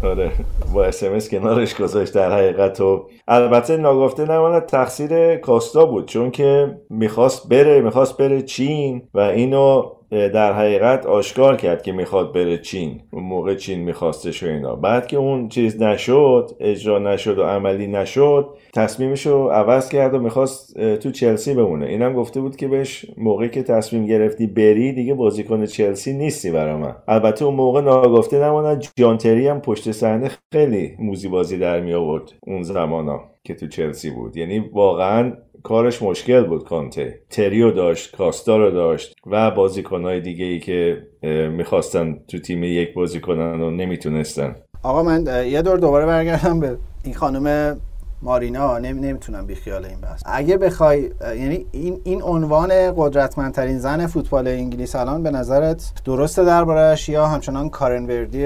[0.03, 0.31] آره
[0.73, 6.77] با اس کنارش گذاشت در حقیقت و البته ناگفته نماند تقصیر کاستا بود چون که
[6.89, 13.01] می‌خواست بره می‌خواست بره چین و اینو در حقیقت آشکار کرد که می‌خواد بره چین.
[13.11, 14.75] اون موقع چین میخواستش و اینا.
[14.75, 20.19] بعد که اون چیز نشد اجرا نشد و عملی نشد تصمیمش رو عوض کرد و
[20.19, 21.85] می‌خواست تو چلسی بمونه.
[21.85, 26.77] اینم گفته بود که بهش موقعی که تصمیم گرفتی بری دیگه بازیکن چلسی نیستی برا
[26.77, 26.95] من.
[27.07, 28.85] البته اون موقع ناگفته نماند.
[28.95, 34.09] جانتری هم پشت صحنه خیلی موزی بازی در می آورد اون زمانا که تو چلسی
[34.09, 34.37] بود.
[34.37, 37.19] یعنی واقعا کارش مشکل بود کانته.
[37.29, 41.07] تریو داشت کاستا رو داشت و بازیکنهای دیگه ای که
[41.51, 44.55] می‌خواستن تو تیم یک بازی کنن و نمی‌تونستن.
[44.83, 47.77] آقا من یه دور دوباره برگردم به این خانم
[48.21, 48.77] مارینا.
[48.77, 50.21] نمی نمی‌تونم بیخیال این بحث.
[50.25, 57.09] اگه بخوای یعنی این این عنوان قدرتمندترین زن فوتبال انگلیس الان به نظرت درسته دربارهش
[57.09, 58.45] یا همچنان کارن وردی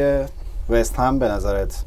[0.69, 1.83] وست هم به نظرت؟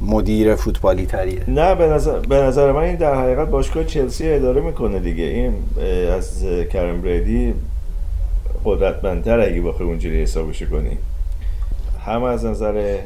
[0.00, 4.60] مدیر فوتبالی تریه نه به نظر, به نظر من این در حقیقت باشگاه چلسی اداره
[4.60, 5.24] می‌کنه دیگه.
[5.24, 5.54] این
[6.10, 7.54] از کرم بریدی
[8.64, 10.98] قدرتمندتر اگه بخوای اونجوری حسابش کنی.
[12.06, 12.98] هم از نظر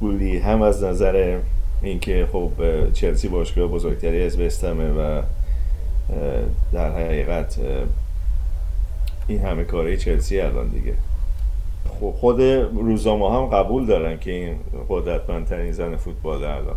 [0.00, 1.38] پولی هم از نظر
[1.82, 2.50] اینکه خب
[2.92, 5.22] چلسی باشگاه بزرگتری از وستمه و
[6.72, 7.56] در حقیقت
[9.28, 10.92] این همه کاری چلسی الان دیگه.
[12.20, 12.40] خود
[12.74, 14.56] روزنامه هم قبول دارن که این
[14.88, 16.76] قدرتمندترین زن فوتبال الان.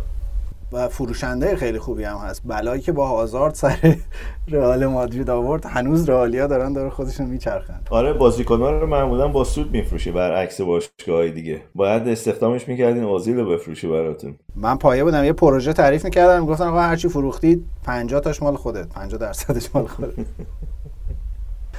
[0.72, 2.42] و فروشنده خیلی خوبی هم هست.
[2.44, 3.96] بلایی که با هازارد سر
[4.48, 7.80] رئال مادرید آورد هنوز رئالیا دارن داره خودشون میچرخن.
[7.90, 11.60] آره بازیکن‌ها رو معمولا با سود میفروشه برعکس باشگاه‌های دیگه.
[11.74, 14.34] باید استخدامش می‌کردین اوزیل رو بفروشه براتون.
[14.56, 18.88] من پایه بودم یه پروژه تعریف می‌کردم گفتن آقا هرچی فروختید 50 تاش مال خودت
[18.88, 20.14] 50 درصدش مال خودت.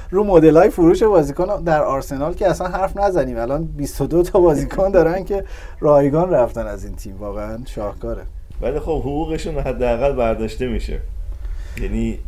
[0.09, 3.37] رو مدل های فروش بازیکن در آرسنال که اصلا حرف نزنیم.
[3.37, 5.43] الان 22 تا بازیکن دارن که
[5.79, 7.17] رایگان رفتن از این تیم.
[7.17, 8.21] واقعا شاهکاره.
[8.61, 10.99] ولی خب حقوقشون حداقل برداشته میشه.
[11.81, 12.19] یعنی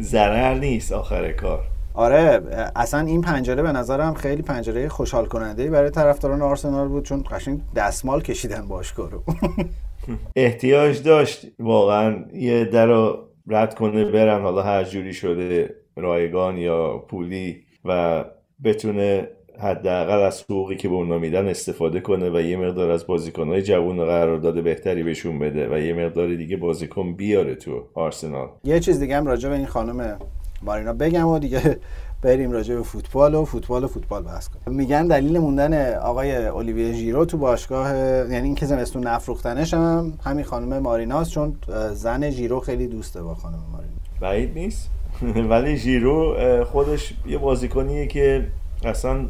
[0.00, 1.64] ضرر نیست آخر کار.
[1.94, 2.42] آره
[2.76, 7.60] اصلا این پنجره به نظرم خیلی پنجره خوشحال کننده برای طرفداران آرسنال بود چون قشنگ
[7.76, 9.22] دستمال کشیدن باشگاه رو.
[10.36, 11.46] احتیاج داشت.
[11.58, 13.18] واقعا یه در رو
[13.48, 15.74] رد کنه برن حالا هر جوری شده.
[15.96, 18.24] رایگان یا پولی و
[18.64, 19.28] بتونه
[19.60, 23.96] حداقل از حقوقی که به اونا میدن استفاده کنه و یه مقدار از بازیکنهای جوون
[23.96, 28.48] قرارداد بهتری بهشون بده و یه مقدار دیگه بازیکن بیاره تو آرسنال.
[28.64, 30.18] یه چیز دیگه هم راجع به این خانم
[30.62, 31.78] مارینا بگم و دیگه
[32.22, 34.76] بریم راجع به فوتبال و فوتبال و فوتبال بحث کنیم.
[34.76, 40.78] میگن دلیل موندن آقای اولیویه ژیرو تو باشگاه یعنی اینکه زمستون نفروختنش هم همین خانم
[40.78, 41.56] ماریناست چون
[41.92, 44.90] زن ژیرو خیلی دوسته با خانم مارینا بعید نیست؟
[45.50, 48.46] ولی ژیرو خودش یه بازیکنیه که
[48.84, 49.26] اصلا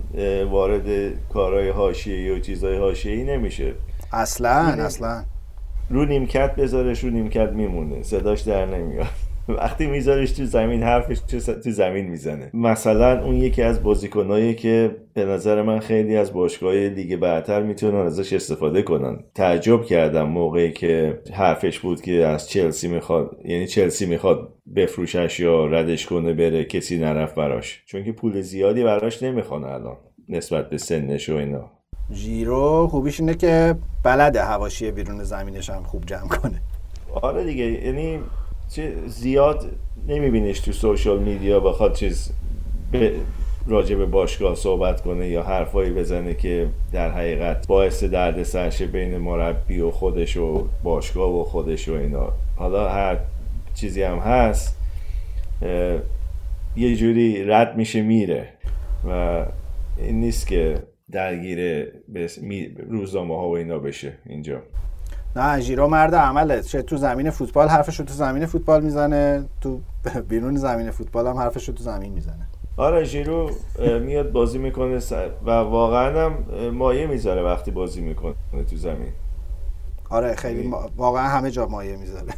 [0.51, 3.75] وارد کارهای حاشیه‌ای و چیزهای حاشیه‌ای نمیشه.
[4.13, 5.25] اصلا اصلا.
[5.91, 8.03] رو نیمکت بذارش رو نیمکت میمونه.
[8.03, 9.07] صداش در نمیاد.
[9.57, 11.19] وقتی میذارش تو زمین حرفش
[11.65, 12.51] تو زمین می‌زنه.
[12.55, 17.97] مثلا اون یکی از بازیکنایی که به نظر من خیلی از باشگاه لیگ برتر می‌تونن
[18.07, 19.25] ازش استفاده کنن.
[19.35, 25.67] تعجب کردم موقعی که حرفش بود که از چلسی می‌خواد یعنی چلسی می‌خواد بفروشش یا
[25.67, 27.83] ردش کنه بره کسی نرفت براش.
[27.87, 29.97] چون که پول زیادی براش نمی‌خوان الان
[30.29, 31.71] نسبت به سنش و اینا.
[32.13, 36.61] ژیرو خوبیش اینه که بلده هواشی بیرون زمینش هم خوب جمع کنه.
[37.23, 38.19] آره دیگه یعنی
[38.71, 39.71] چه زیاد
[40.09, 42.33] نمیبینیش تو سوشال میدیا بخواد چیز
[42.93, 43.13] به
[43.67, 49.19] راجع به باشگاه صحبت کنه یا حرفایی بزنه که در حقیقت باعث درد سرشه بین
[49.19, 52.33] مربی و خودش و باشگاه و خودش و اینا.
[52.57, 53.19] حالا هر
[53.75, 54.77] چیزی هم هست
[56.77, 58.49] یه جوری رد میشه میره.
[59.09, 59.45] و
[59.99, 61.89] این نیست که درگیر
[62.89, 64.63] روزنامه ها و اینا بشه اینجا.
[65.37, 66.63] نه ژیرو مرد عمله.
[66.63, 69.81] چه تو زمین فوتبال حرفش رو تو زمین فوتبال می‌زنه تو
[70.29, 72.49] بیرون زمین فوتبال هم حرفش رو تو زمین می‌زنه.
[72.77, 73.51] آره ژیرو
[74.01, 75.01] میاد بازی می‌کنه
[75.47, 78.35] و واقعا هم مایه می‌ذاره وقتی بازی می‌کنه
[78.71, 79.13] تو زمین.
[80.11, 82.33] آره خیلی واقعا همه جا مایه می‌ذاره.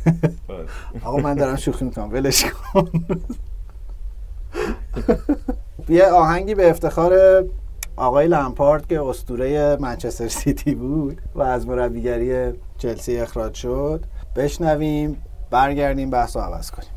[0.48, 0.66] آره.
[1.04, 2.12] آقا من دارم شوخی می‌کنم.
[2.12, 2.90] ولش کن.
[5.88, 7.44] یه آهنگی به افتخار
[7.96, 14.04] آقای لمپارد که استوره منچستر سیتی بود و از مربیگری چلسی اخراج شد
[14.36, 16.88] بشنویم برگردیم بحث رو عوض کنیم.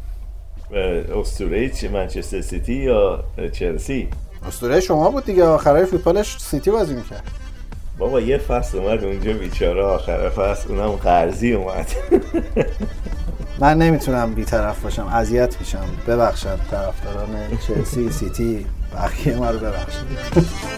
[1.20, 4.10] اسطوره منچستر سیتی یا چلسی؟
[4.48, 7.24] اسطوره شما بود دیگه آخرای فوتبالش سیتی بازی می‌کرد.
[7.98, 11.88] بابا یه فصل اومد اونجا بیچاره آخر فصل اونم قرضی اومد.
[13.60, 15.86] من نمی‌تونم بیطرف باشم اذیت میشم.
[16.08, 20.06] ببخشد طرفداران چلسی سیتی بقیه ما رو ببخشید.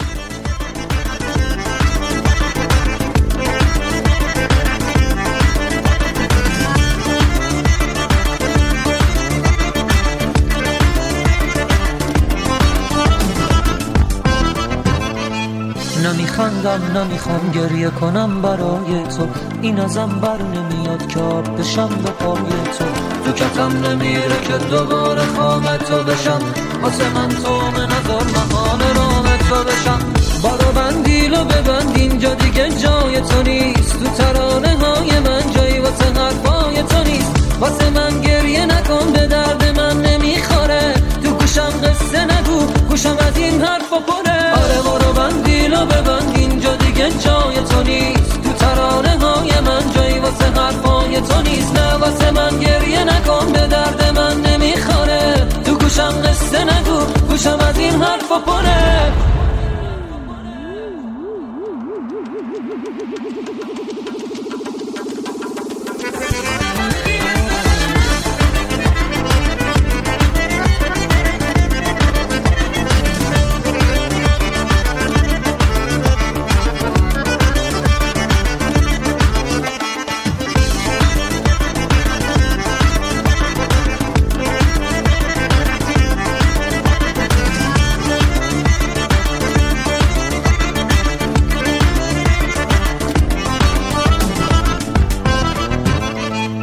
[16.38, 19.28] نمیخندم نمی‌خوام گریه کنم برای تو.
[19.62, 22.40] این ازم بر نمیاد که آب بشم به پای
[22.78, 22.84] تو.
[23.24, 26.40] تو کتم نمیره که دوباره خواب تو بشم.
[26.82, 29.98] واسه من تو نظر مهان رام تو بشم.
[30.42, 33.98] بارو بندیلو ببند اینجا دیگه جای تو نیست.
[33.98, 37.32] تو ترانه های من جایی واسه حرفای تو نیست.
[37.60, 40.94] واسه من گریه نکن به درد من نمی‌خوره.
[41.22, 42.66] تو گوشم قصه نگو.
[42.88, 44.27] گوشم از این حرف پره
[44.62, 48.42] آره برو بندیلو ببند اینجا دیگه جای تو نیست.
[48.42, 51.72] تو ترانه های من جایی واسه حرفای تو نیست.
[51.78, 55.46] نه واسه من گریه نکن به درد من نمی‌خوره.
[55.64, 59.12] تو گوشم قصه نگو گوشم از این حرف پره.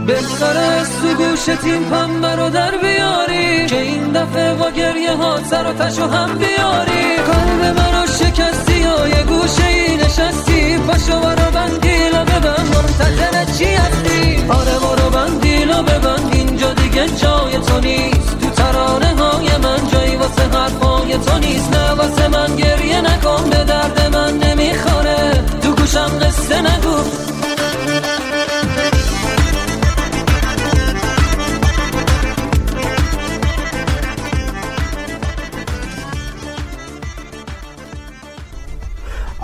[0.06, 2.50] بهتره تو گوش تیم پنبه رو
[2.82, 7.16] بیاری که این دفعه با گریه ها سر و تشو هم بیاری.
[7.16, 10.78] قلب منو شکستی یا یه گوشه ای نشستی.
[10.78, 17.80] پاشو برو بندیلا ببند منتظر چی هستی؟ آره برو بندیلا ببند اینجا دیگه جای تو
[17.80, 18.40] نیست.
[18.42, 21.74] تو ترانه های من جایی واسه حرفای تو نیست.
[21.74, 25.44] نه واسه من گریه نکن به درد من نمی‌خوره.
[25.62, 26.98] تو گوشم قصه نگو.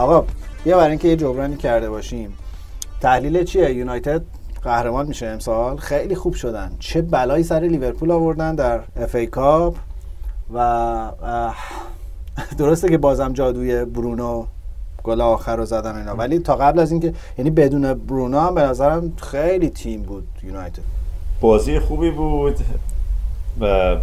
[0.02, 0.26] آقا
[0.64, 2.38] بیا برای اینکه یه جبرانی کرده باشیم.
[3.02, 4.22] تحلیل چیه؟ یونایتد
[4.64, 5.78] قهرمان میشه امسال.
[5.78, 6.72] خیلی خوب شدن.
[6.80, 9.76] چه بلایی سر لیورپول آوردن در اف ای کاپ
[10.54, 11.12] و
[12.58, 14.46] درسته که بازم جادوی برونو
[15.04, 16.16] گل آخر رو زدن اینا.
[16.16, 20.82] ولی تا قبل از اینکه یعنی بدون برونو هم به نظرم خیلی تیم بود یونایتد.
[21.42, 22.56] بازی خوبی بود
[23.60, 23.96] و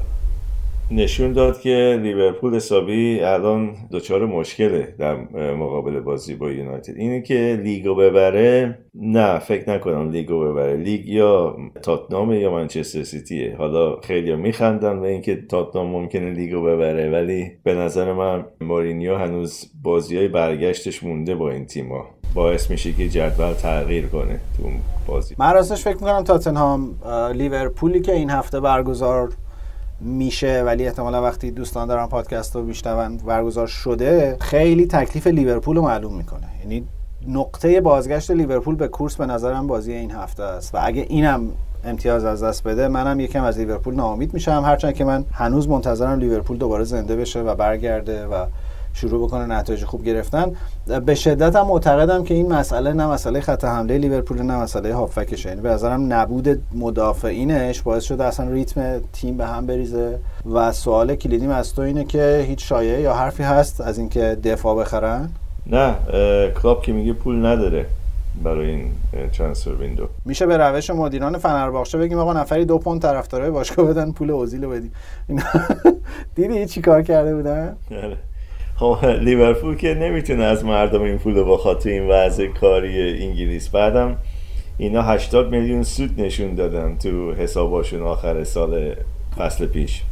[0.90, 5.14] نشون داد که لیورپول حسابی الان دچار مشکله در
[5.54, 6.96] مقابل بازی با یونایتد.
[6.96, 10.76] اینه که لیگو ببره نه فکر نکنم لیگو ببره.
[10.76, 13.56] لیگ یا تاتنام یا منچستر سیتیه.
[13.58, 19.72] حالا خیلی میخندن به اینکه تاتنام ممکنه لیگو ببره ولی به نظر من مورینیو هنوز
[19.82, 24.62] بازی های برگشتش مونده با این تیما باعث میشه که جدول تغییر کنه تو
[25.06, 25.34] بازی.
[25.38, 26.94] من راستش فکر می‌کنم تاتنهام
[27.34, 29.28] لیورپولی که این هفته برگزار
[30.00, 35.82] میشه ولی احتمالا وقتی دوستان دارن پادکست رو میشنون برگزار شده خیلی تکلیف لیورپول رو
[35.82, 36.48] معلوم می‌کنه.
[36.60, 36.86] یعنی
[37.28, 40.74] نقطه بازگشت لیورپول به کورس به نظرم بازی این هفته است.
[40.74, 41.48] و اگه اینم
[41.84, 44.62] امتیاز از دست بده منم یکم از لیورپول ناامید میشم.
[44.64, 48.46] هرچند که من هنوز منتظرم لیورپول دوباره زنده بشه و برگرده و
[48.92, 50.52] شروع بکنه نتایج خوب گرفتن.
[51.06, 55.48] به شدت هم معتقدم که این مسئله نه مسئله خط حمله لیورپول نه مسئله هافکشه
[55.48, 60.18] یعنی به نظرم نبود مدافعینش باعث شده اصلا ریتم تیم به هم بریزه.
[60.54, 64.76] و سوال کلیدیم از تو اینه که هیچ شایعه یا حرفی هست از اینکه دفاع
[64.76, 65.28] بخرن؟
[65.66, 65.94] نه
[66.62, 67.86] کلاب که میگه پول نداره
[68.44, 68.92] برای این
[69.32, 70.08] ترانسفر ویندو.
[70.24, 74.66] میشه به روش مدیران فنرباغچه بگیم آقا نفری دو پوند طرفدارای باشگاه بدن پول اوزیل
[74.66, 74.92] بدیم.
[76.34, 78.16] دیدی چی کار کرده بودن؟ آره.
[78.78, 83.68] خب لیورپول که نمی‌تونه از مردم این پول رو بخواد تو این وضع کاری انگلیس.
[83.68, 84.16] بعدم
[84.78, 88.94] اینا 80 میلیون سود نشون دادن تو حساباشون آخر سال
[89.38, 90.02] فصل پیش.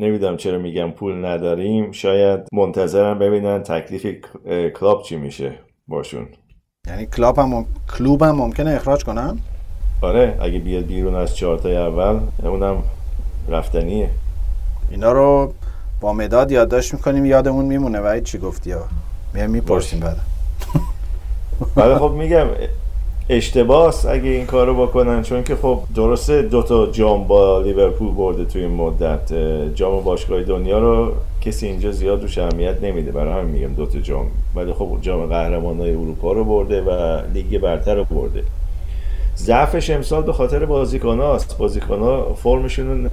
[0.00, 1.92] نمی‌دونم چرا میگم پول نداریم.
[1.92, 4.06] شاید منتظرم ببینن تکلیف
[4.80, 5.52] کلاب چی میشه
[5.88, 6.28] باشون.
[6.86, 7.64] یعنی کلاب هم مم...
[7.98, 9.38] کلوب هم ممکنه اخراج کنن؟
[10.02, 12.82] آره اگه بیاد بیرون از چهارتای اول اونم
[13.48, 14.10] رفتنیه.
[14.90, 15.52] اینا رو
[16.00, 18.00] با مداد یادداشت می‌کنیم یادمون میمونه.
[18.00, 18.84] و چی گفتی ها
[19.34, 20.16] میام می‌پرسیم بعد.
[21.76, 22.46] ولی خب میگم
[23.28, 28.62] اشتباس اگه این کارو بکنن چون که خب درسته دوتا جام با لیورپول برده توی
[28.62, 29.32] این مدت.
[29.74, 33.12] جام باشگاه دنیا رو کسی اینجا زیاد روش اهمیت نمیده.
[33.12, 34.26] برای همین میگم دوتا جام.
[34.54, 38.42] ولی خب جام قهرمانای اروپا رو برده و لیگ برتر رو برده.
[39.36, 43.10] ضعفش امسال به خاطر بازیکناست بازیکنها فرمشون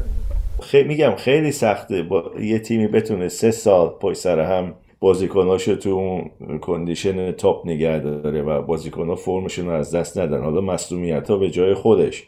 [0.62, 5.90] خیلی میگم خیلی سخته با یه تیمی بتونه سه سال پای سر هم بازیکناشو تو
[5.90, 10.44] اون کندیشن تاپ نگه داره و بازیکنها فرمشون رو از دست ندن.
[10.44, 12.28] حالا مصومیت ها به جای خودش.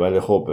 [0.00, 0.48] ولی خب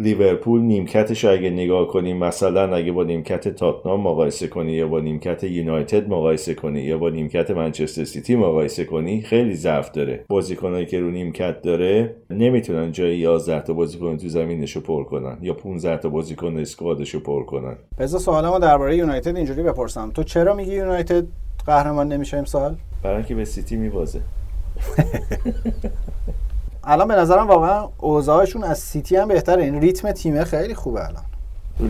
[0.00, 5.44] لیورپول نیمکتش اگه نگاه کنیم مثلا اگه با نیمکت تاتنام مقایسه کنی یا با نیمکت
[5.44, 10.24] یونایتد مقایسه کنی یا با نیمکت منچستر سیتی مقایسه کنی خیلی ضعف داره.
[10.28, 15.38] بازیکنایی که رو نیمکت داره نمی‌تونن جای 11 تا بازیکن تو زمینش رو پر کنن
[15.42, 17.76] یا 15 تا بازیکن squad ش رو پر کنن.
[17.98, 20.10] بذار سوالمو درباره یونایتد اینجوری بپرسم.
[20.10, 21.24] تو چرا میگی یونایتد
[21.66, 24.20] قهرمان نمیشه امسال؟ برای اینکه به سیتی میبازه.
[26.84, 29.62] الان به نظرم واقعا اوضاعشون از سیتی هم بهتره.
[29.62, 31.22] این ریتم تیم خیلی خوبه الان.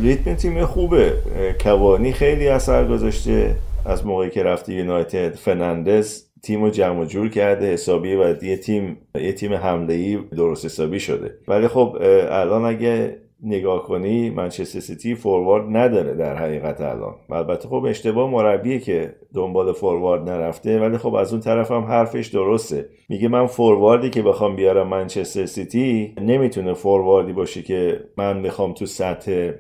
[0.03, 1.13] ریتم تیم خوبه.
[1.61, 3.57] کاوانی خیلی اثر گذاشته.
[3.87, 7.73] از موقعی که رفته یونایتد فرناندز تیم رو جمع جور کرده.
[7.73, 11.35] حسابی و یه تیم یه تیم حمله ای درست حسابی شده.
[11.49, 11.97] ولی خب
[12.31, 17.15] الان اگه نگاه کنی منچستر سیتی فوروارد نداره در حقیقت الان.
[17.31, 22.27] البته خب اشتباه مربیه که دنبال فوروارد نرفته ولی خب از اون طرف هم حرفش
[22.27, 22.89] درسته.
[23.09, 28.87] میگه من فورواردی که بخوام بیارم منچستر سیتی نمی‌تونه فورواردی باشه که من می‌خوام تو
[28.87, 29.51] سطح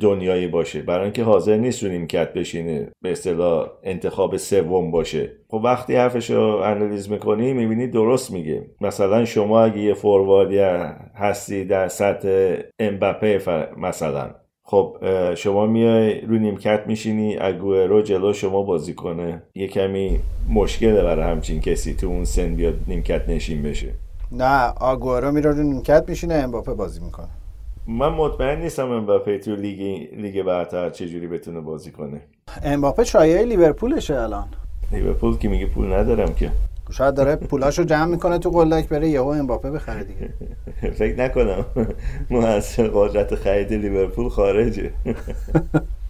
[0.00, 0.82] دنیایی باشه.
[0.82, 5.32] برای اینکه حاضر نیست رو نیمکت بشینه به اصطلاح انتخاب سوم باشه.
[5.48, 8.66] خب وقتی حرفش رو انالیز می‌کنی می‌بینی درست میگه.
[8.80, 10.58] مثلا شما اگه یه فورواردی
[11.14, 13.40] هستی در سطح امبپه
[13.78, 14.30] مثلا.
[14.62, 14.96] خب
[15.34, 19.42] شما میای رو نیمکت میشینی رو جلو شما بازی کنه.
[19.54, 20.20] یه کمی
[20.52, 23.88] مشکله برای همچین کسی تو اون سن بیاد نیمکت نشین بشه.
[24.32, 27.28] نه آگورو میره رو نیمکت میشینه امباپه بازی می‌کنه.
[27.98, 32.20] من مطمئن نیستم امباپه تو لیگ لیگ برتر چجوری بتونه بازی کنه.
[32.64, 34.48] امباپه شایعه لیورپولشه الان.
[34.92, 36.50] لیورپول که میگه پول ندارم که.
[36.90, 40.28] شاید داره پولاشو جمع می‌کنه تو قلک بره یهو امباپه بخره دیگه.
[40.98, 41.64] فکر نکنم.
[42.30, 44.90] ما از قدرت خرید لیورپول خارجه.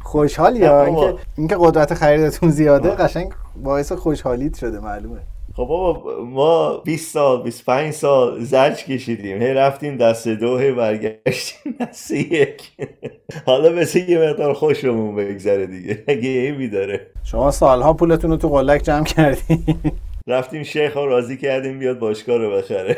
[0.03, 5.21] خوشحال یا اینکه اینکه قدرت خریدتون زیاده قشنگ باعث خوشحالیت شده معلومه.
[5.61, 9.43] خب بابا ما 20 سال 25 سال زرج کشیدیم.
[9.43, 12.63] هی رفتیم دست دو هی برگشتیم دست یک.
[13.47, 16.05] حالا مثل یه مقدار خوشمون بگذره دیگه.
[16.09, 17.07] اگه ایمی داره.
[17.25, 19.77] شما سالها پولتون رو تو قلک جمع کردیم
[20.27, 22.97] رفتیم شیخ ها راضی کردیم بیاد باشگاه رو بخره.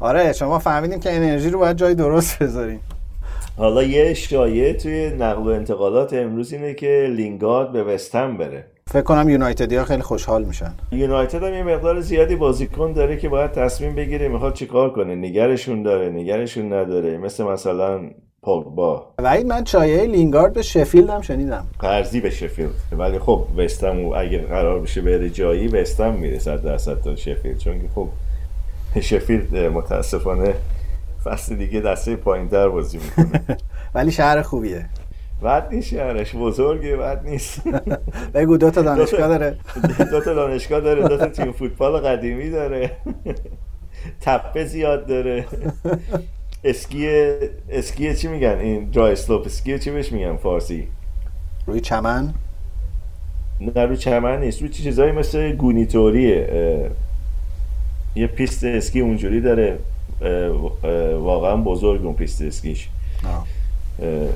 [0.00, 2.80] آره شما فهمیدیم که انرژی رو باید جای درست بذاریم
[3.56, 8.75] حالا یه شایعه توی نقل و انتقالات امروز اینه که لینگارد به وستهم بره.
[8.96, 10.72] فکر کنم یونایتدی ها خیلی خوشحال میشن.
[10.92, 15.14] یونایتد هم یه مقدار زیادی بازیکن داره که باید تصمیم بگیره می‌خواد چیکار کنه.
[15.14, 17.18] نگرشون داره نگرشون نداره.
[17.18, 18.00] مثل مثلا
[18.42, 19.14] پوگبا.
[19.18, 21.66] ولی من چایه لینگارد به شفیلد هم شنیدم.
[21.78, 22.70] قرضی به شفیلد.
[22.92, 27.58] ولی خب وستم اگه قرار بشه بره جایی وستم میره صد درصد تا شفیلد.
[27.58, 28.08] چون که خب
[29.00, 30.54] شفیلد متاسفانه
[31.24, 33.56] فصل دیگه دسته پایین تر بازی می‌کنه.
[33.94, 34.86] ولی شهر خوبیه.
[35.42, 37.62] بد نیست شهرش بزرگه بد نیست.
[38.34, 39.56] بگو دو تا دانشگاه داره.
[40.10, 42.90] دو تا دانشگاه داره دو تا تیم فوتبال قدیمی داره.
[44.20, 45.46] تپه زیاد داره.
[46.64, 47.08] اسکی
[47.70, 50.88] اسکی چی میگن؟ این dry slope ski چی بهش میگن فارسی؟
[51.66, 52.34] روی چمن؟
[53.60, 54.60] نه روی چمن نیست.
[54.60, 56.90] روی چیزایی مثل گونی توریه.
[58.14, 59.78] یه پیست اسکی اونجوری داره.
[61.18, 62.88] واقعا بزرگ اون پیست اسکیش.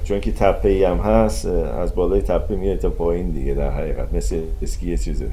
[0.05, 4.15] چون که تپه ای هم هست از بالای تپه میاد تا پایین دیگه در حقیقت.
[4.15, 5.31] مثل اسکی یه چیزه.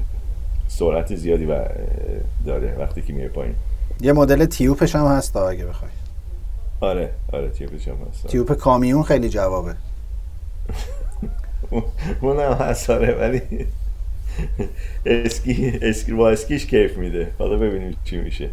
[0.68, 1.64] سرعت زیادی و
[2.46, 3.54] داره وقتی که میره پایین.
[4.00, 5.90] یه مدل تیوپش هم هست اگه بخوای.
[6.80, 8.26] آره آره تیوپش هم هست.
[8.26, 9.74] تیوپ کامیون خیلی جوابه.
[12.20, 13.42] اون هم هست آره ولی
[15.06, 17.30] اسکی اسکی با اسکیش کیف میده.
[17.38, 18.50] حالا ببینیم چی میشه.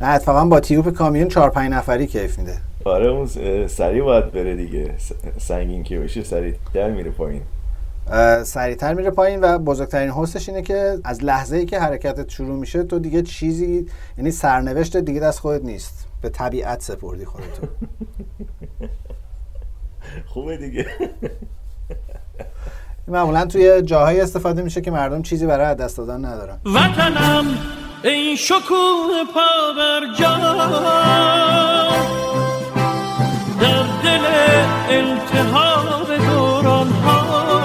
[0.00, 2.56] نه اتفاقا با تیوپ کامیون چهار پنج نفری کیف میده.
[2.86, 3.26] آره اون
[3.66, 4.94] سریع باید بره دیگه.
[5.38, 7.42] سنگین که بشه سریعتر میره پایین.
[8.44, 12.84] سریعتر میره پایین و بزرگترین حسش اینه که از لحظه ای که حرکتت شروع میشه
[12.84, 13.86] تو دیگه چیزی
[14.18, 16.06] یعنی سرنوشت دیگه دست خودت نیست.
[16.22, 17.66] به طبیعت سپردی خودتو.
[20.32, 20.86] خوبه دیگه.
[23.08, 26.58] معمولا توی جاهایی استفاده میشه که مردم چیزی برای دست دادن ندارن.
[26.64, 27.44] وطنم
[28.04, 30.36] این شکوه پا بر جا
[33.60, 34.24] در دل
[34.90, 37.56] التهاب دوران ها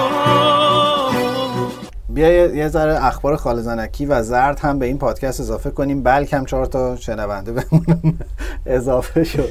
[2.08, 6.02] بیا یه ذره اخبار خالزنکی و زرد هم به این پادکست اضافه کنیم.
[6.02, 8.18] بلکم چهار تا شنونده بمونم.
[8.66, 9.48] اضافه شد.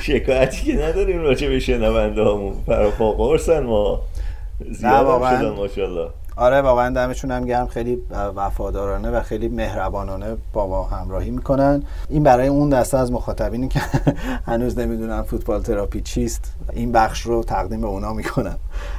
[0.00, 4.00] شکایتی که نداریم راجع به شنونده همون فراپا ما.
[4.70, 6.08] زیاد شدن ماشاءالله.
[6.36, 7.66] آره واقعا دمشون هم گرم.
[7.66, 7.98] خیلی
[8.36, 11.82] وفادارانه و خیلی مهربانانه با ما همراهی می‌کنن.
[12.08, 13.80] این برای اون دسته از مخاطبینی که
[14.46, 18.58] هنوز نمی‌دونن فوتبال تراپی چیست این بخش رو تقدیم به اونا می‌کنم.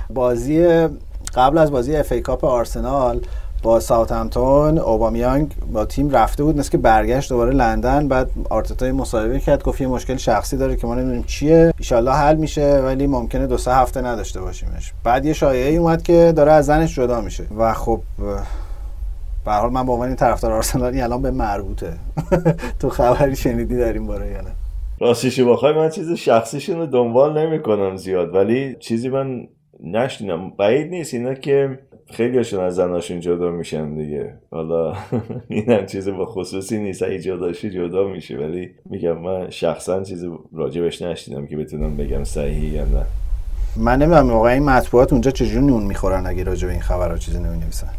[0.10, 0.88] بازی
[1.36, 3.22] قبل از بازی FA Cup آرسنال
[3.66, 6.58] با ساوثهمپتون اوبامیانگ با تیم رفته بود.
[6.58, 10.88] مثل که برگشت دوباره لندن بعد آرتتا مصاحبه کرد گفت یه مشکل شخصی داره که
[10.88, 11.74] ما نمی‌دونیم چیه.
[11.92, 14.94] ان حل میشه ولی ممکنه دو سه هفته نداشته باشیمش.
[15.04, 17.44] بعد یه شایعه اومد که داره از زنش جدا میشه.
[17.58, 18.02] و خب
[19.46, 21.94] به حال من به عنوان طرفدار آرسنالی الان به مربوطه.
[22.80, 24.52] تو خبری شنیدی در این باره یا نه
[25.44, 29.48] بخوای من چیز شخصیشون رو دنبال نمی‌کنم زیاد ولی چیزی من
[29.84, 30.50] نشنیدم.
[30.50, 31.80] بعید نیست اینا که
[32.12, 34.34] خیلی هاشون از زناشون جدا میشن دیگه.
[34.52, 34.94] حالا
[35.50, 37.04] اینم چیز با خصوصی نیست.
[37.04, 42.68] اگه جداشی جدا میشه ولی میگم من شخصا چیزی راجبش نشیدم که بتونم بگم صحیحی
[42.68, 43.06] یا نه.
[43.78, 47.40] من نمی‌دونم واقعا این مطبوعات اونجا چجوری نون می‌خورن اگه راجع به این خبرها چیزی
[47.40, 47.90] نمی نویسن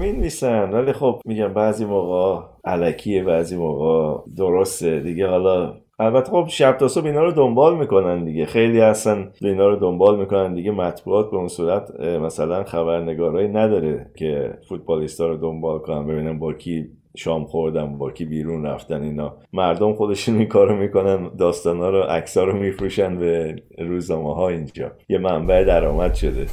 [0.00, 5.00] می نویسن ولی خب میگم بعضی موقع علکیه بعضی موقع درسته.
[5.00, 8.46] دیگه حالا البته خب شب تا صبح اینا رو دنبال می‌کنن دیگه.
[8.46, 10.70] خیلی هستن اینا رو دنبال می‌کنن دیگه.
[10.70, 16.06] مطبوعات به اون صورت مثلا خبرنگارایی نداره که فوتبالیستا رو دنبال کنن.
[16.06, 16.86] ببینن با کی
[17.16, 19.36] شام خوردن با کی بیرون رفتن اینا.
[19.52, 21.30] مردم خودشون این کارو می‌کنن.
[21.38, 24.92] داستانا رو عکسا رو میفروشن به روزنامه ها اینجا.
[25.08, 26.46] یه منبع درآمد شده.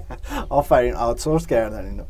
[0.50, 2.02] آفرین آوتسورس کردن اینو.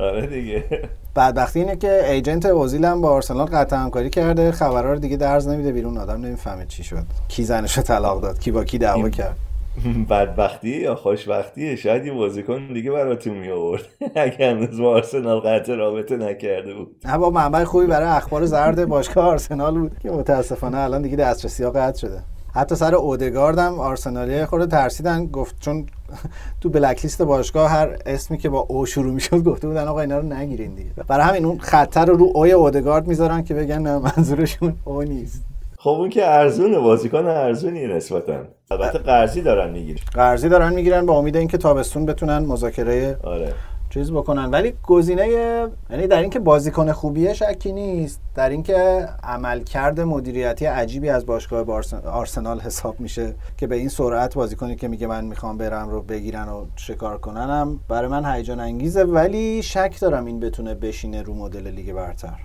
[0.00, 0.64] آره دیگه.
[1.16, 5.48] بدبختی اینه که ایجنت اوزیل هم با آرسنال قطع همکاری کرده خبرها رو دیگه درز
[5.48, 7.02] نمیده بیرون آدم نمی‌فهمه چی شد.
[7.28, 9.36] کی زنش رو طلاق داد کی با کی دعوا کرد.
[10.10, 13.82] بدبختی یا خوشبختیه شاید یه بازیکن دیگه براتون می آورد
[14.14, 16.96] اگه هنوز با آرسنال قطع رابطه نکرده بود.
[17.04, 21.64] نه با منبع خوبی برای اخبار زرد باشگاه آرسنال بود که متاسفانه الان دیگه دسترسی
[21.64, 22.22] ها قطع شده.
[22.54, 25.86] حتی سر اودگارد هم آرسنالی خورده ترسیدن گفت چون
[26.60, 30.18] تو بلک لیست باشگاه هر اسمی که با او شروع می‌شد گفته بودن آقا اینا
[30.18, 30.90] رو نگیرین دیگه.
[31.08, 35.42] برای همین اون خطر رو رو اوی اودگارد می‌ذارن که بگن نه منظورشون او نیست.
[35.78, 38.36] خب اون که ارزونه بازیکن ارزونی نسبتا.
[38.70, 40.00] البته قرضی دارن می‌گیرن.
[40.14, 43.52] قرضی دارن می‌گیرن با امید اینکه تابستون بتونن مذاکره آره.
[43.90, 44.50] چیز بکنن.
[44.50, 45.28] ولی گزینه
[45.90, 48.20] یعنی در اینکه بازیکن خوبیه شکی نیست.
[48.34, 54.76] در اینکه عملکرد مدیریتی عجیبی از باشگاه آرسنال حساب میشه که به این سرعت بازیکنی
[54.76, 59.04] که میگه من می‌خوام برم رو بگیرن و شکار کننم برای من هیجان انگیزه.
[59.04, 62.38] ولی شک دارم این بتونه بشینه رو مدل لیگ برتر.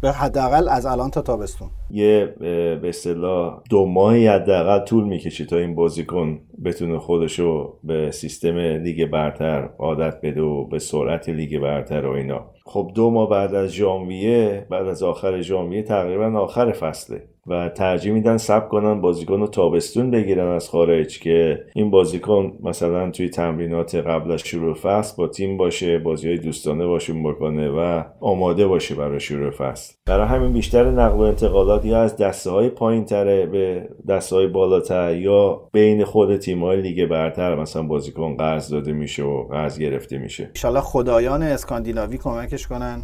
[0.00, 1.70] به حداقل از الان تا تابستون.
[1.92, 2.34] یه
[2.82, 9.06] به اصطلاح دو ماهی حداقل طول می‌کشه تا این بازیکن بتونه خودشو به سیستم لیگ
[9.06, 12.50] برتر عادت بده و به سرعت لیگ برتر و اینا.
[12.64, 18.12] خب دو ماه بعد از ژانویه بعد از آخر ژانویه تقریبا آخر فصله و ترجیح
[18.12, 23.94] میدن سب کنن بازیکن رو تابستون بگیرن از خارج که این بازیکن مثلا توی تمرینات
[23.94, 28.94] قبل از شروع فصل با تیم باشه بازی های دوستانه باشون بکنه و آماده باشه
[28.94, 29.94] برای شروع فصل.
[30.06, 34.46] برای همین بیشتر نقل و انتقالات یا از دسته های پایین تره به دسته های
[34.46, 39.78] بالاتر یا بین خود تیم های لیگ برتر مثلا بازیکن قرض داده میشه و قرض
[39.78, 40.50] گرفته میشه.
[40.64, 43.02] ان خدایان اسکاندیناوی کمکش کنن.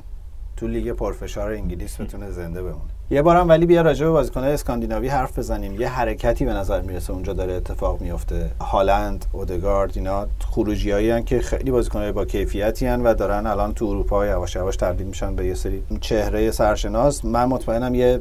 [0.58, 2.90] تو لیگ پرفشار انگلیس بتونه زنده بمونه.
[3.10, 5.80] یه بارم ولی بیا راجع به بازیکن‌های اسکاندیناوی حرف بزنیم.
[5.80, 11.70] یه حرکتی به نظر می‌رسه اونجا داره اتفاق میفته هالند اودگارد اینا خروجیایی که خیلی
[11.70, 15.54] بازیکن‌های با کیفیتی هن و دارن الان تو اروپا یواش یواش تبدیل میشن به یه
[15.54, 17.24] سری چهره سرشناس.
[17.24, 18.20] من مطمئنم یه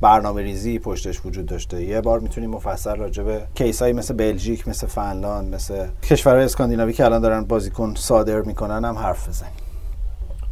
[0.00, 1.82] برنامه ریزی پشتش وجود داشته.
[1.82, 7.04] یه بار می‌تونیم مفصل راجع به کیسایی مثل بلژیک مثل فنلاند مثل کشورهای اسکاندیناوی که
[7.04, 9.65] الان دارن بازیکن صادر می‌کنن هم حرف بزنیم.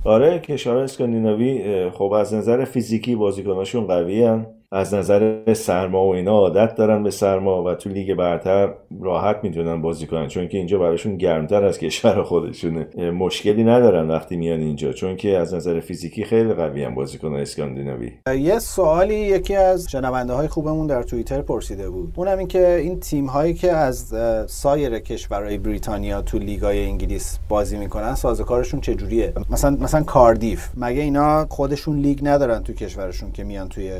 [0.04, 4.44] آره کشور اسکاندیناوی خب از نظر فیزیکی بازیکناشون قوی
[4.74, 9.82] از نظر سرما و اینا عادت دارن به سرما و تو لیگ برتر راحت می‌تونن
[9.82, 10.28] بازی کنن.
[10.28, 13.10] چون که اینجا براشون گرمتر از کشور خودشونه.
[13.10, 14.92] مشکلی ندارن وقتی میان اینجا.
[14.92, 18.12] چون که از نظر فیزیکی خیلی قوی هم بازیکن اسکاندیناوی.
[18.38, 22.12] یه سوالی یکی از شنونده های خوبمون در توییتر پرسیده بود.
[22.16, 24.14] اونم این که این تیم هایی که از
[24.46, 30.68] سایر کشورهای بریتانیا تو لیگای انگلیس بازی می‌کنن سازوکارشون چجوریه؟ مثلا مثلا کاردیف.
[30.76, 33.92] مگه اینا خودشون لیگ ندارن تو کشورشون که میان توی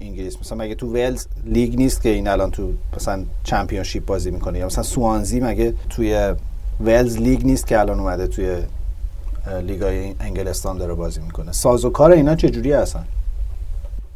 [0.00, 0.36] انگلیس.
[0.40, 4.66] مثلا مگه تو ولز لیگ نیست که این الان تو مثلا Championship بازی می‌کنه؟ یا
[4.66, 6.34] مثلا سوانزی مگه توی
[6.80, 8.56] ولز لیگ نیست که الان اومده توی
[9.62, 13.04] لیگای انگلستان داره بازی می‌کنه؟ سازوکار اینا چجوری هستن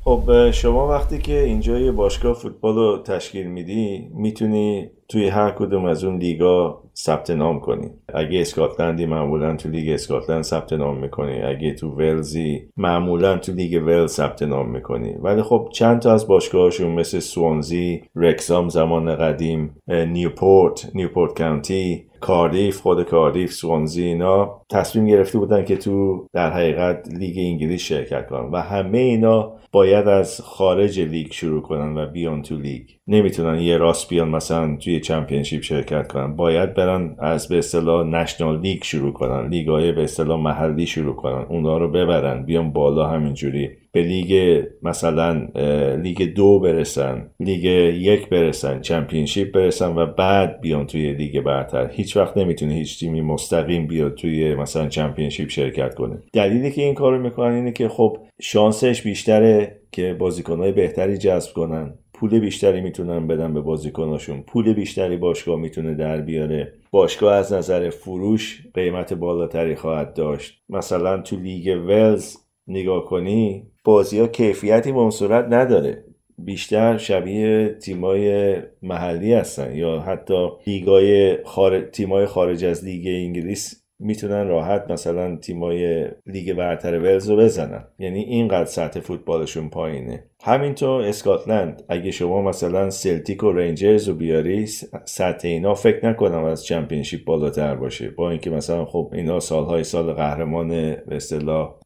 [0.06, 5.84] خب شما وقتی که اینجا یه باشگاه فوتبال رو تشکیل میدی می‌تونی توی هر کدوم
[5.84, 7.90] از اون لیگا ثبت نام کنی.
[8.14, 11.42] اگه اسکاتلندی معمولا تو لیگ اسکاتلند ثبت نام می‌کنی.
[11.42, 15.14] اگه تو ولزی معمولا تو لیگ ولز ثبت نام می‌کنی.
[15.22, 22.80] ولی خب چند تا از باشگاهاشون مثل سوانزی رکسام زمان قدیم نیوپورت نیوپورت کانتی کاردیف
[22.80, 28.50] خود کاردیف سوانزی اینا تصمیم گرفته بودن که تو در حقیقت لیگ انگلیس شرکت کنن.
[28.52, 32.82] و همه اینا باید از خارج لیگ شروع کنن و بیان تو لیگ.
[33.06, 36.36] نمی‌تونن یه راست بیان مثلا توی Championship شرکت کنن.
[36.36, 39.48] باید برن از به اصطلاح National League شروع کنن.
[39.48, 41.46] لیگای به اصطلاح محلی شروع کنن.
[41.48, 42.44] اونا رو ببرن.
[42.44, 43.70] بیان بالا همینجوری.
[43.94, 45.48] به لیگ مثلا
[46.02, 47.64] لیگ دو برسن لیگ
[48.00, 51.90] یک برسن Championship برسن و بعد بیان توی لیگ برتر.
[51.92, 56.22] هیچ وقت نمی‌تونه هیچ تیمی مستقیم بیاد توی مثلا Championship شرکت کنه.
[56.32, 61.94] دلیلی که این کارو می‌کنن اینه که خب شانسش بیشتره که بازیکنهای بهتری جذب کنن.
[62.14, 64.42] پول بیشتری می‌تونن بدن به بازیکناشون.
[64.42, 66.72] پول بیشتری باشگاه می‌تونه در بیاره.
[66.90, 70.62] باشگاه از نظر فروش قیمت بالاتری خواهد داشت.
[70.68, 72.36] مثلا تو لیگ ولز
[72.66, 76.04] نگاه کنی بازی ها کیفیتی به اون صورت نداره.
[76.38, 81.38] بیشتر شبیه تیمای محلی هستن یا حتی لیگای
[81.92, 87.84] تیمای خارج از لیگ انگلیس می‌تونن راحت مثلا تیمای لیگ برتر ولز رو بزنن.
[87.98, 90.24] یعنی اینقدر سطح فوتبالشون پایینه.
[90.44, 91.82] همینطور اسکاتلند.
[91.88, 94.66] اگه شما مثلا سلتیک و رنجرز رو بیاری
[95.04, 98.10] سطح اینا فکر نکنم از چمپیونشیپ بالاتر باشه.
[98.10, 100.68] با اینکه مثلا خب اینا سالهای سال قهرمان
[101.06, 101.18] به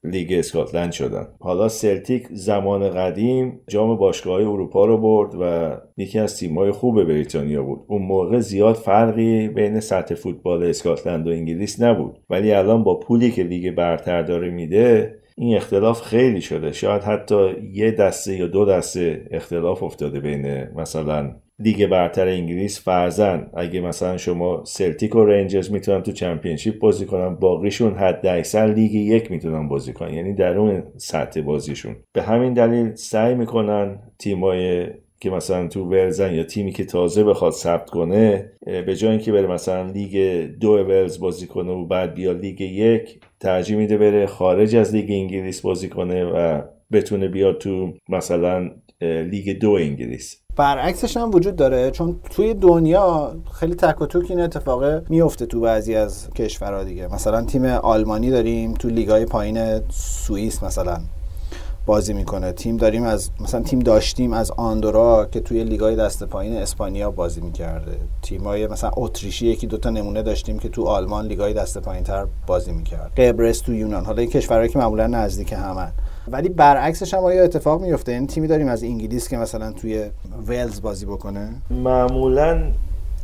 [0.05, 1.27] لیگ اسکاتلند شدن.
[1.41, 7.63] حالا سلتیک زمان قدیم جام باشگاه اروپا رو برد و یکی از تیم‌های خوب بریتانیا
[7.63, 7.81] بود.
[7.87, 12.08] اون موقع زیاد فرقی بین سطح فوتبال اسکاتلند و انگلیس نبود.
[12.31, 16.73] ولی الان با پولی که لیگ برتر داره میده این اختلاف خیلی شده.
[16.73, 23.51] شاید حتی یه دسته یا دو دسته اختلاف افتاده بین مثلا لیگ برتر انگلیس فرضا.
[23.57, 28.95] اگه مثلا شما سلتیک و رنجرز می‌تونن تو چمپیونشیپ بازی کنن باقیشون حد اکثر لیگ
[28.95, 30.15] یک می‌تونن بازی کنن.
[30.15, 31.97] یعنی در اون سطح بازیشون.
[32.13, 34.87] به همین دلیل سعی می‌کنن تیمای
[35.21, 39.47] که مثلا تو ولزن یا تیمی که تازه بخواد ثبت کنه به جای اینکه بره
[39.47, 44.77] مثلا لیگ دو ولز بازی کنه و بعد بیاد لیگ یک ترجیح میده بره خارج
[44.77, 46.63] از لیگ انگلیس بازی کنه و
[46.93, 50.41] بتونه بیاد تو مثلا لیگ دو انگلیس.
[50.57, 55.61] برعکسش هم وجود داره چون توی دنیا خیلی تک و توک این اتفاقه میفته تو
[55.61, 57.15] بعضی از کشورها دیگه.
[57.15, 60.99] مثلا تیم آلمانی داریم تو لیگای پایین سوئیس مثلا.
[61.89, 62.53] بازی می‌کنه.
[62.53, 67.41] تیم داریم از مثلا تیم داشتیم از آندورا که توی لیگای دست پایین اسپانیا بازی
[67.41, 67.97] می‌کرده.
[68.23, 72.73] تیمای مثلا اتریشی یکی دوتا نمونه داشتیم که تو آلمان لیگای دست پایین تر بازی
[72.73, 73.13] می‌کرد.
[73.17, 74.05] قبرس تو یونان.
[74.05, 75.93] حالا این کشورهایی که معمولا نزدیک همن
[76.29, 80.11] ولی برعکسش هم آیا اتفاق میفته یعنی تیمی داریم از انگلیس که مثلا توی
[80.47, 82.63] ولز بازی بکنه؟ معمولا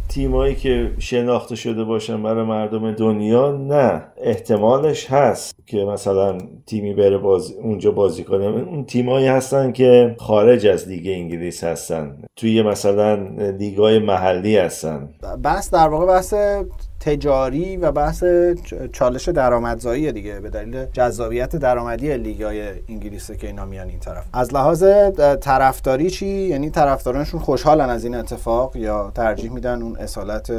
[0.09, 4.03] تیمایی که شناخته شده باشن برای مردم دنیا نه.
[4.17, 8.45] احتمالش هست که مثلا تیمی بره باز اونجا بازی کنه.
[8.45, 12.23] اون تیمایی هستن که خارج از لیگ انگلیس هستن.
[12.37, 13.15] توی مثلا
[13.59, 15.09] لیگای محلی هستن.
[15.43, 16.35] بحث در واقع بحث
[17.05, 18.25] تجاری و بحث
[18.93, 24.25] چالش درآمدزایی دیگه به دلیل جذابیت درآمدی لیگای انگلیس که اینا میان این طرف.
[24.33, 24.85] از لحاظ
[25.41, 30.53] طرفداری چی؟ یعنی طرفدارانشون خوشحالن از این اتفاق یا ترجیح میدن اون اصالت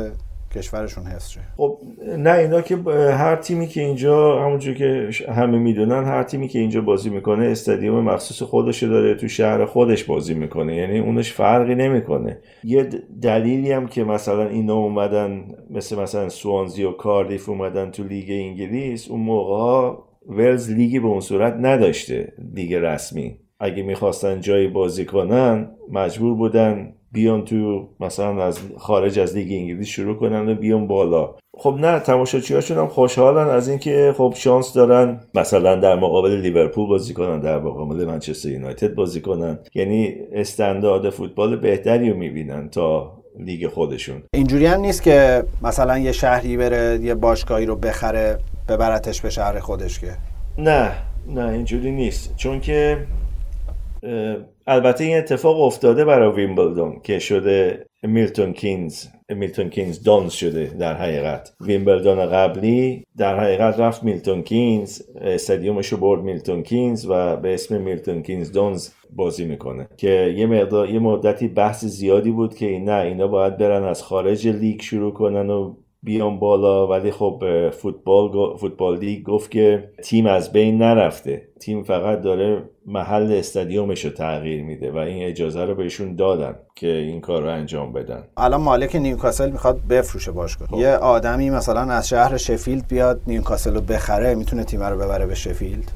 [0.56, 1.40] کشورشون حفظ شه.
[1.58, 1.78] خب
[2.18, 2.76] نه اینا که
[3.12, 8.04] هر تیمی که اینجا همونجور که همه می‌دونن هر تیمی که اینجا بازی می‌کنه استادیوم
[8.04, 10.76] مخصوص خودش داره تو شهر خودش بازی می‌کنه.
[10.76, 12.40] یعنی اونش فرقی نمی‌کنه.
[12.64, 12.90] یه
[13.22, 19.12] دلیلی هم که مثلا اینا اومدن مثل مثلا سوانزی و کاردیف اومدن تو لیگ انگلیس
[19.12, 19.98] اون موقع
[20.28, 23.38] ولز لیگی به اون صورت نداشته لیگ رسمی.
[23.60, 29.88] اگه می‌خواستن جایی بازی کنن مجبور بودن بیان تو مثلا از خارج از لیگ انگلیس
[29.88, 31.36] شروع کنن و بیان بالا.
[31.58, 37.14] خب نه تماشاچیاشون هم خوشحالن از اینکه خب شانس دارن مثلا در مقابل لیورپول بازی
[37.14, 39.60] کنن در مقابل منچستر یونایتد بازی کنن.
[39.76, 44.24] یعنی استاندارد فوتبال بهتری رو می‌بینن تا لیگ خودشون.
[44.34, 48.38] اینجوری هم نیست که مثلا یه شهری بره یه باشگاهی رو بخره
[48.70, 50.08] ببرتش به شهر خودش که.
[50.58, 50.92] نه
[51.28, 52.36] نه اینجوری نیست.
[52.36, 52.98] چون که
[54.68, 60.94] البته این اتفاق افتاده برای ویمبلدون که شده میلتون کینز میلتون کینز دانز شده در
[60.94, 61.54] حقیقت.
[61.62, 67.82] ویمبلدون قبلی در حقیقت رفت میلتون کینز استادیومش رو برد میلتون کینز و به اسم
[67.82, 69.88] میلتون کینز دونز بازی می‌کنه.
[69.98, 74.48] که یه مقدار یه مدتی بحث زیادی بود که نه اینا باید برن از خارج
[74.48, 75.76] لیگ شروع کنن و
[76.06, 76.88] بیان بالا.
[76.88, 81.48] ولی خب فوتبال فوتبال لیگ گفت که تیم از بین نرفته.
[81.60, 86.88] تیم فقط داره محل استادیومش رو تغییر میده و این اجازه رو بهشون دادن که
[86.88, 88.24] این کار رو انجام بدن.
[88.38, 90.68] الان مالک نیوکاسل می‌خواد بفروشه باشگاه.
[90.68, 90.78] خب.
[90.78, 95.36] یه آدمی مثلا از شهر شفیلد بیاد نیوکاسل رو بخره می‌تونه تیم رو ببره به
[95.36, 95.92] شفیلد؟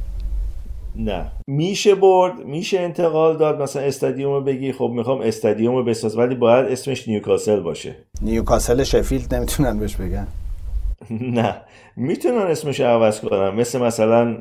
[1.00, 1.32] نه.
[1.48, 6.36] میشه برد میشه انتقال داد مثلا استادیوم رو بگی خب می‌خوام استادیوم رو بساز ولی
[6.36, 7.96] باید اسمش نیوکاسل باشه.
[8.22, 10.28] نیوکاسل شفیلد نمی‌تونن بهش بگن؟
[11.22, 11.56] نه.
[11.96, 13.50] می‌تونن اسمش عوض کنن.
[13.50, 14.38] مثل مثلا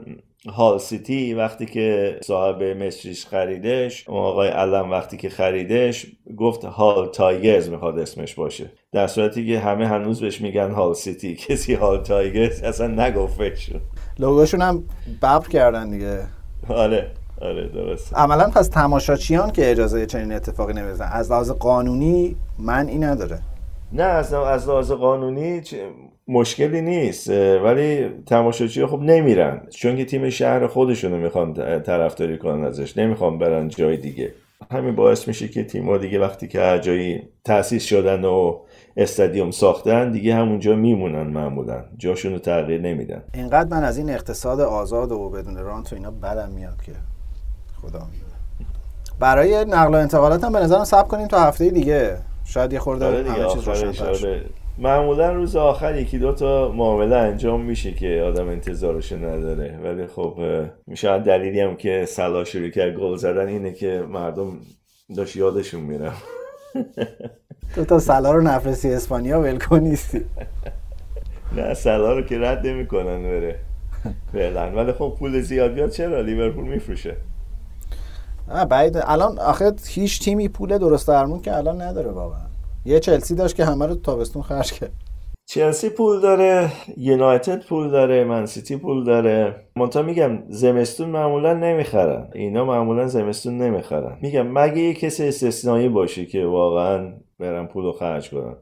[0.49, 6.07] هال سیتی وقتی که صاحب مصریش خریدش آقای علام وقتی که خریدش
[6.37, 8.71] گفت هال تایگرز می‌خواد اسمش باشه.
[8.93, 11.35] در صورتی که همه هنوز بهش میگن هال سیتی.
[11.49, 13.71] کسی هال تایگرز اصلا نگفتش
[14.19, 14.85] لوگوشون هم
[15.23, 16.38] ببر کردن دیگه.
[16.69, 17.11] آره
[17.41, 23.39] آره درست عملا پس تماشاچیان که اجازه چنین اتفاقی نمیدن از لحاظ قانونی منعی نداره.
[23.93, 25.63] نه از از لحاظ قانونی
[26.29, 27.31] مشکلی نیست
[27.65, 33.69] ولی تماشاچی خب نمیرن چون که تیم شهر خودشونو می‌خوان طرفداری کنن ازش نمی‌خوان برن
[33.69, 34.33] جای دیگه.
[34.71, 38.59] همین باعث میشه که تیم دیگه وقتی که هر جایی تأسیس شدن و
[38.99, 41.85] استادیوم ساختن دیگه همونجا میمونن معمولا.
[41.99, 43.23] جاشون رو تغییر نمیدن.
[43.35, 46.93] اینقدر من از این اقتصاد آزاد و بدون رانت و اینا بدم میاد که
[47.83, 48.33] خدا می‌دونه.
[49.21, 52.17] برای نقل و انتقالات هم به نظرم سب کنیم تا هفته دیگه.
[52.45, 54.41] شاید یه خورده آره همه چیز روشن
[54.79, 59.79] معمولا روز آخر یکی دو تا معامله انجام میشه که آدم انتظارش نداره.
[59.85, 60.39] ولی خب
[60.87, 64.61] میشه دلیلی هم که سلا شروع کرد گل زدن اینه که مردم
[65.17, 66.15] داشت یادشون میرم
[67.75, 70.21] تو تا سلا رو نفرسی اسپانیا ولکن نیستی.
[71.57, 73.57] نه سلا رو که رد نمی‌کنن بره.
[74.33, 74.71] فعلا.
[74.71, 77.17] ولی خب پول زیاد بیاد چرا؟ لیورپول میفروشه.
[78.71, 78.99] بعید.
[79.07, 82.41] الان آخه هیچ تیمی پول درست درمون که الان نداره واقعا.
[82.85, 84.93] یه چلسی داشت که همه رو تابستون خرج کرد.
[85.47, 89.57] چلسی پول داره یونایتد پول داره منسیتی پول داره.
[89.77, 92.29] منتها میگم زمستون معمولا نمی‌خرن.
[92.35, 94.19] اینا معمولا زمستون نمی‌خرن.
[94.23, 98.57] میگم مگه یه کسی استثنایی باشه که واقعا برن پول رو خرج کنن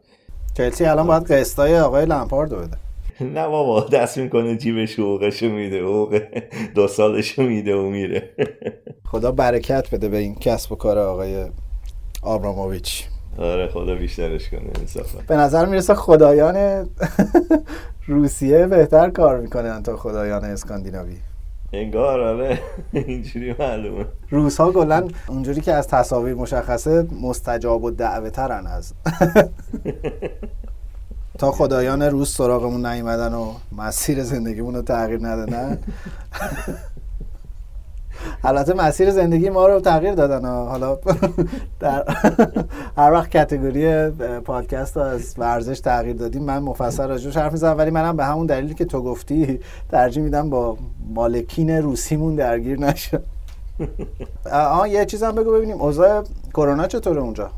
[0.57, 2.77] چلسی الان باید قسطای آقای لمپارد بده.
[3.21, 6.21] نه بابا دست می‌کنه جیبش حقوقشو میده حقوق
[6.75, 8.31] دو سالشو میده و میره.
[9.05, 11.47] خدا برکت بده به این کسب و کار آقای
[12.23, 13.05] آبراموویچ.
[13.39, 15.19] آره خدا بیشترش کنه انصافا.
[15.29, 16.87] به نظر می‌رسه خدایان
[18.07, 21.17] روسیه بهتر کار می‌کنن تا خدایان اسکاندیناوی.
[21.77, 22.59] انگار آره.
[22.93, 24.05] اینجوری معلومه.
[24.31, 28.93] روس ها کلا اونجوری که از تصاویر مشخصه مستجاب و دعوه ترن از.
[31.39, 35.79] تا خدایان روس سراغمون نیومدن و مسیر زندگیمون رو تغییر ندادن.
[38.45, 40.99] البته مسیر زندگی ما رو تغییر دادن حالا
[41.81, 42.05] در
[42.97, 44.11] هر وقت کتگوری
[44.41, 48.75] پادکست از ورزش تغییر دادیم من مفصل راجعش حرف می‌زنم ولی منم به همون دلیلی
[48.75, 49.61] که تو گفتی
[49.91, 50.77] ترجیح میدم با
[51.15, 53.23] مالکین روسیمون درگیر نشم.
[54.53, 57.51] آه یه چیزم بگو ببینیم اوضاع کرونا چطوره اونجا؟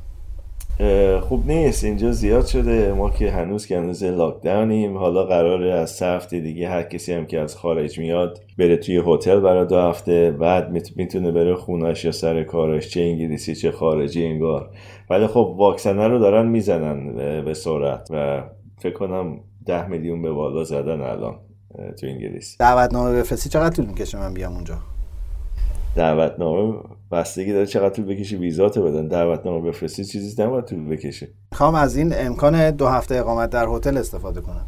[1.20, 2.92] خوب نیست اینجا زیاد شده.
[2.92, 7.26] ما که هنوز که هنوز لاکداونیم حالا قراره از سه هفته دیگه هر کسی هم
[7.26, 10.30] که از خارج میاد بره توی هتل برای دو هفته.
[10.30, 14.70] بعد می‌تونه بره خونش یا سر کارش چه انگلیسی چه خارجی انگار.
[15.10, 17.14] ولی خب واکسنه رو دارن می‌زنن
[17.44, 18.42] به سرعت و
[18.78, 21.34] فکر کنم ده میلیون به بالا زدن الان
[22.00, 22.56] تو انگلیس.
[22.60, 23.48] دعوتنامه بفرستی.
[23.48, 24.74] چقدر طول می‌کشه من بیام اونجا؟
[25.96, 26.74] دعوتنامه
[27.12, 31.28] بستگی داره چقدر طول بکشه ویزات بدن دعوتنامه بفرستی چیزی نباید طول بکشه.
[31.52, 34.66] می‌خوام از این امکان دو هفته اقامت در هتل استفاده کنم.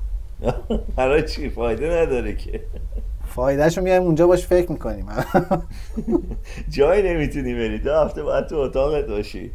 [0.96, 2.60] برای چی؟ فایده نداره که.
[3.70, 5.06] شو میایم اونجا باش فکر می‌کنیم.
[6.76, 7.78] جایی نمی‌تونی بری.
[7.78, 9.50] دو هفته باید تو اتاقت باشی.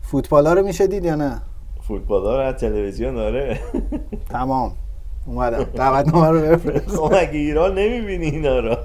[0.00, 1.40] فوتبالا رو میشه دید یا نه؟
[1.82, 3.60] فوتبالا رو از تلویزیون آره.
[4.30, 4.72] تمام.
[5.26, 5.62] اومدم.
[5.74, 6.88] دعوتنامه رو بفرست.
[6.96, 8.76] خب مگه ایران نمی‌بینی اینا رو.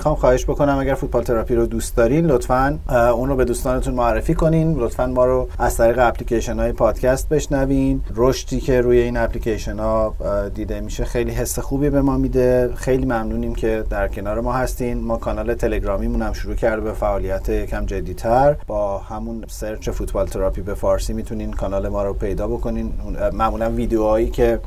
[0.00, 2.78] می‌خوام خواهش بکنم اگر فوتبال تراپی رو دوست دارین لطفا
[3.14, 4.74] اون رو به دوستانتون معرفی کنین.
[4.78, 8.02] لطفا ما رو از طریق اپلیکیشن های پادکست بشنوین.
[8.16, 10.14] رشدی که روی این اپلیکیشن ها
[10.54, 12.70] دیده میشه خیلی حس خوبی به ما میده.
[12.74, 15.00] خیلی ممنونیم که در کنار ما هستین.
[15.00, 18.56] ما کانال تلگرامیمون هم شروع کرده به فعالیت یکم جدیتر.
[18.66, 22.92] با همون search فوتبال تراپی به فارسی می‌تونین کانال ما رو پیدا بکنین.
[23.32, 24.60] معمولا ویدیوهایی که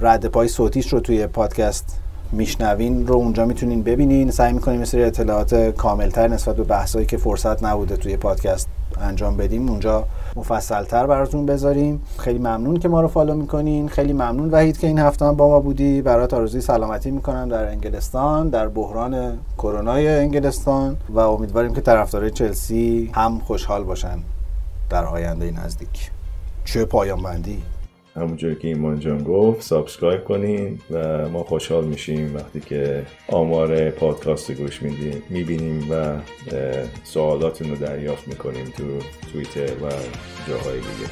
[0.00, 1.99] رد پای صوتیش رو توی پادکست
[2.32, 4.30] میشنوین رو اونجا می‌تونین ببینین.
[4.30, 8.68] سعی می‌کنیم مثل اطلاعات کاملتر نسبت به بحثایی که فرصت نبوده توی پادکست
[9.00, 10.04] انجام بدیم اونجا
[10.36, 12.02] مفصلتر براتون بذاریم.
[12.18, 13.88] خیلی ممنون که ما رو فالو می‌کنین.
[13.88, 16.02] خیلی ممنون وحید که این هفته با ما بودی.
[16.02, 23.10] برات آرزوی سلامتی می‌کنم در انگلستان در بحران کرونای انگلستان و امیدواریم که طرفدارای چلسی
[23.14, 24.18] هم خوشحال باشن
[24.90, 26.10] در آینده نزدیک.
[26.64, 27.62] چه پایان بندی
[28.20, 34.52] همونجور که ایمان جان گفت سابسکرایب کنین و ما خوشحال میشیم وقتی که آمار پادکست
[34.52, 36.16] گوش میدیم می‌بینیم و
[37.04, 38.84] سوالاتون رو دریافت می‌کنیم تو
[39.32, 39.88] توییتر و
[40.48, 41.10] جاهای دیگه.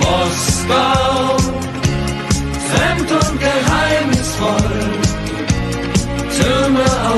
[0.00, 0.99] Moskau,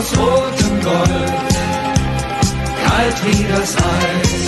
[0.03, 1.53] aus rotem Gold,
[2.85, 4.43] kalt wie das Eis.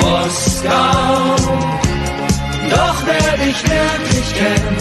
[0.00, 1.36] Moskau,
[2.70, 4.80] doch wer dich wirklich kennt,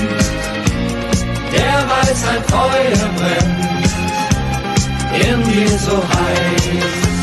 [1.53, 3.89] der weiß ein Feuer brennt,
[5.25, 7.18] in dir so heiß.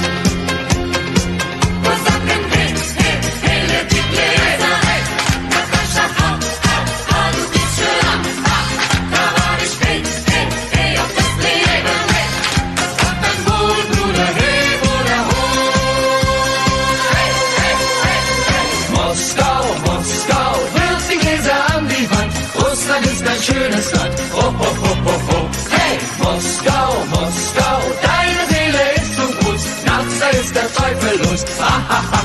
[31.18, 32.15] Ah, ah, ah.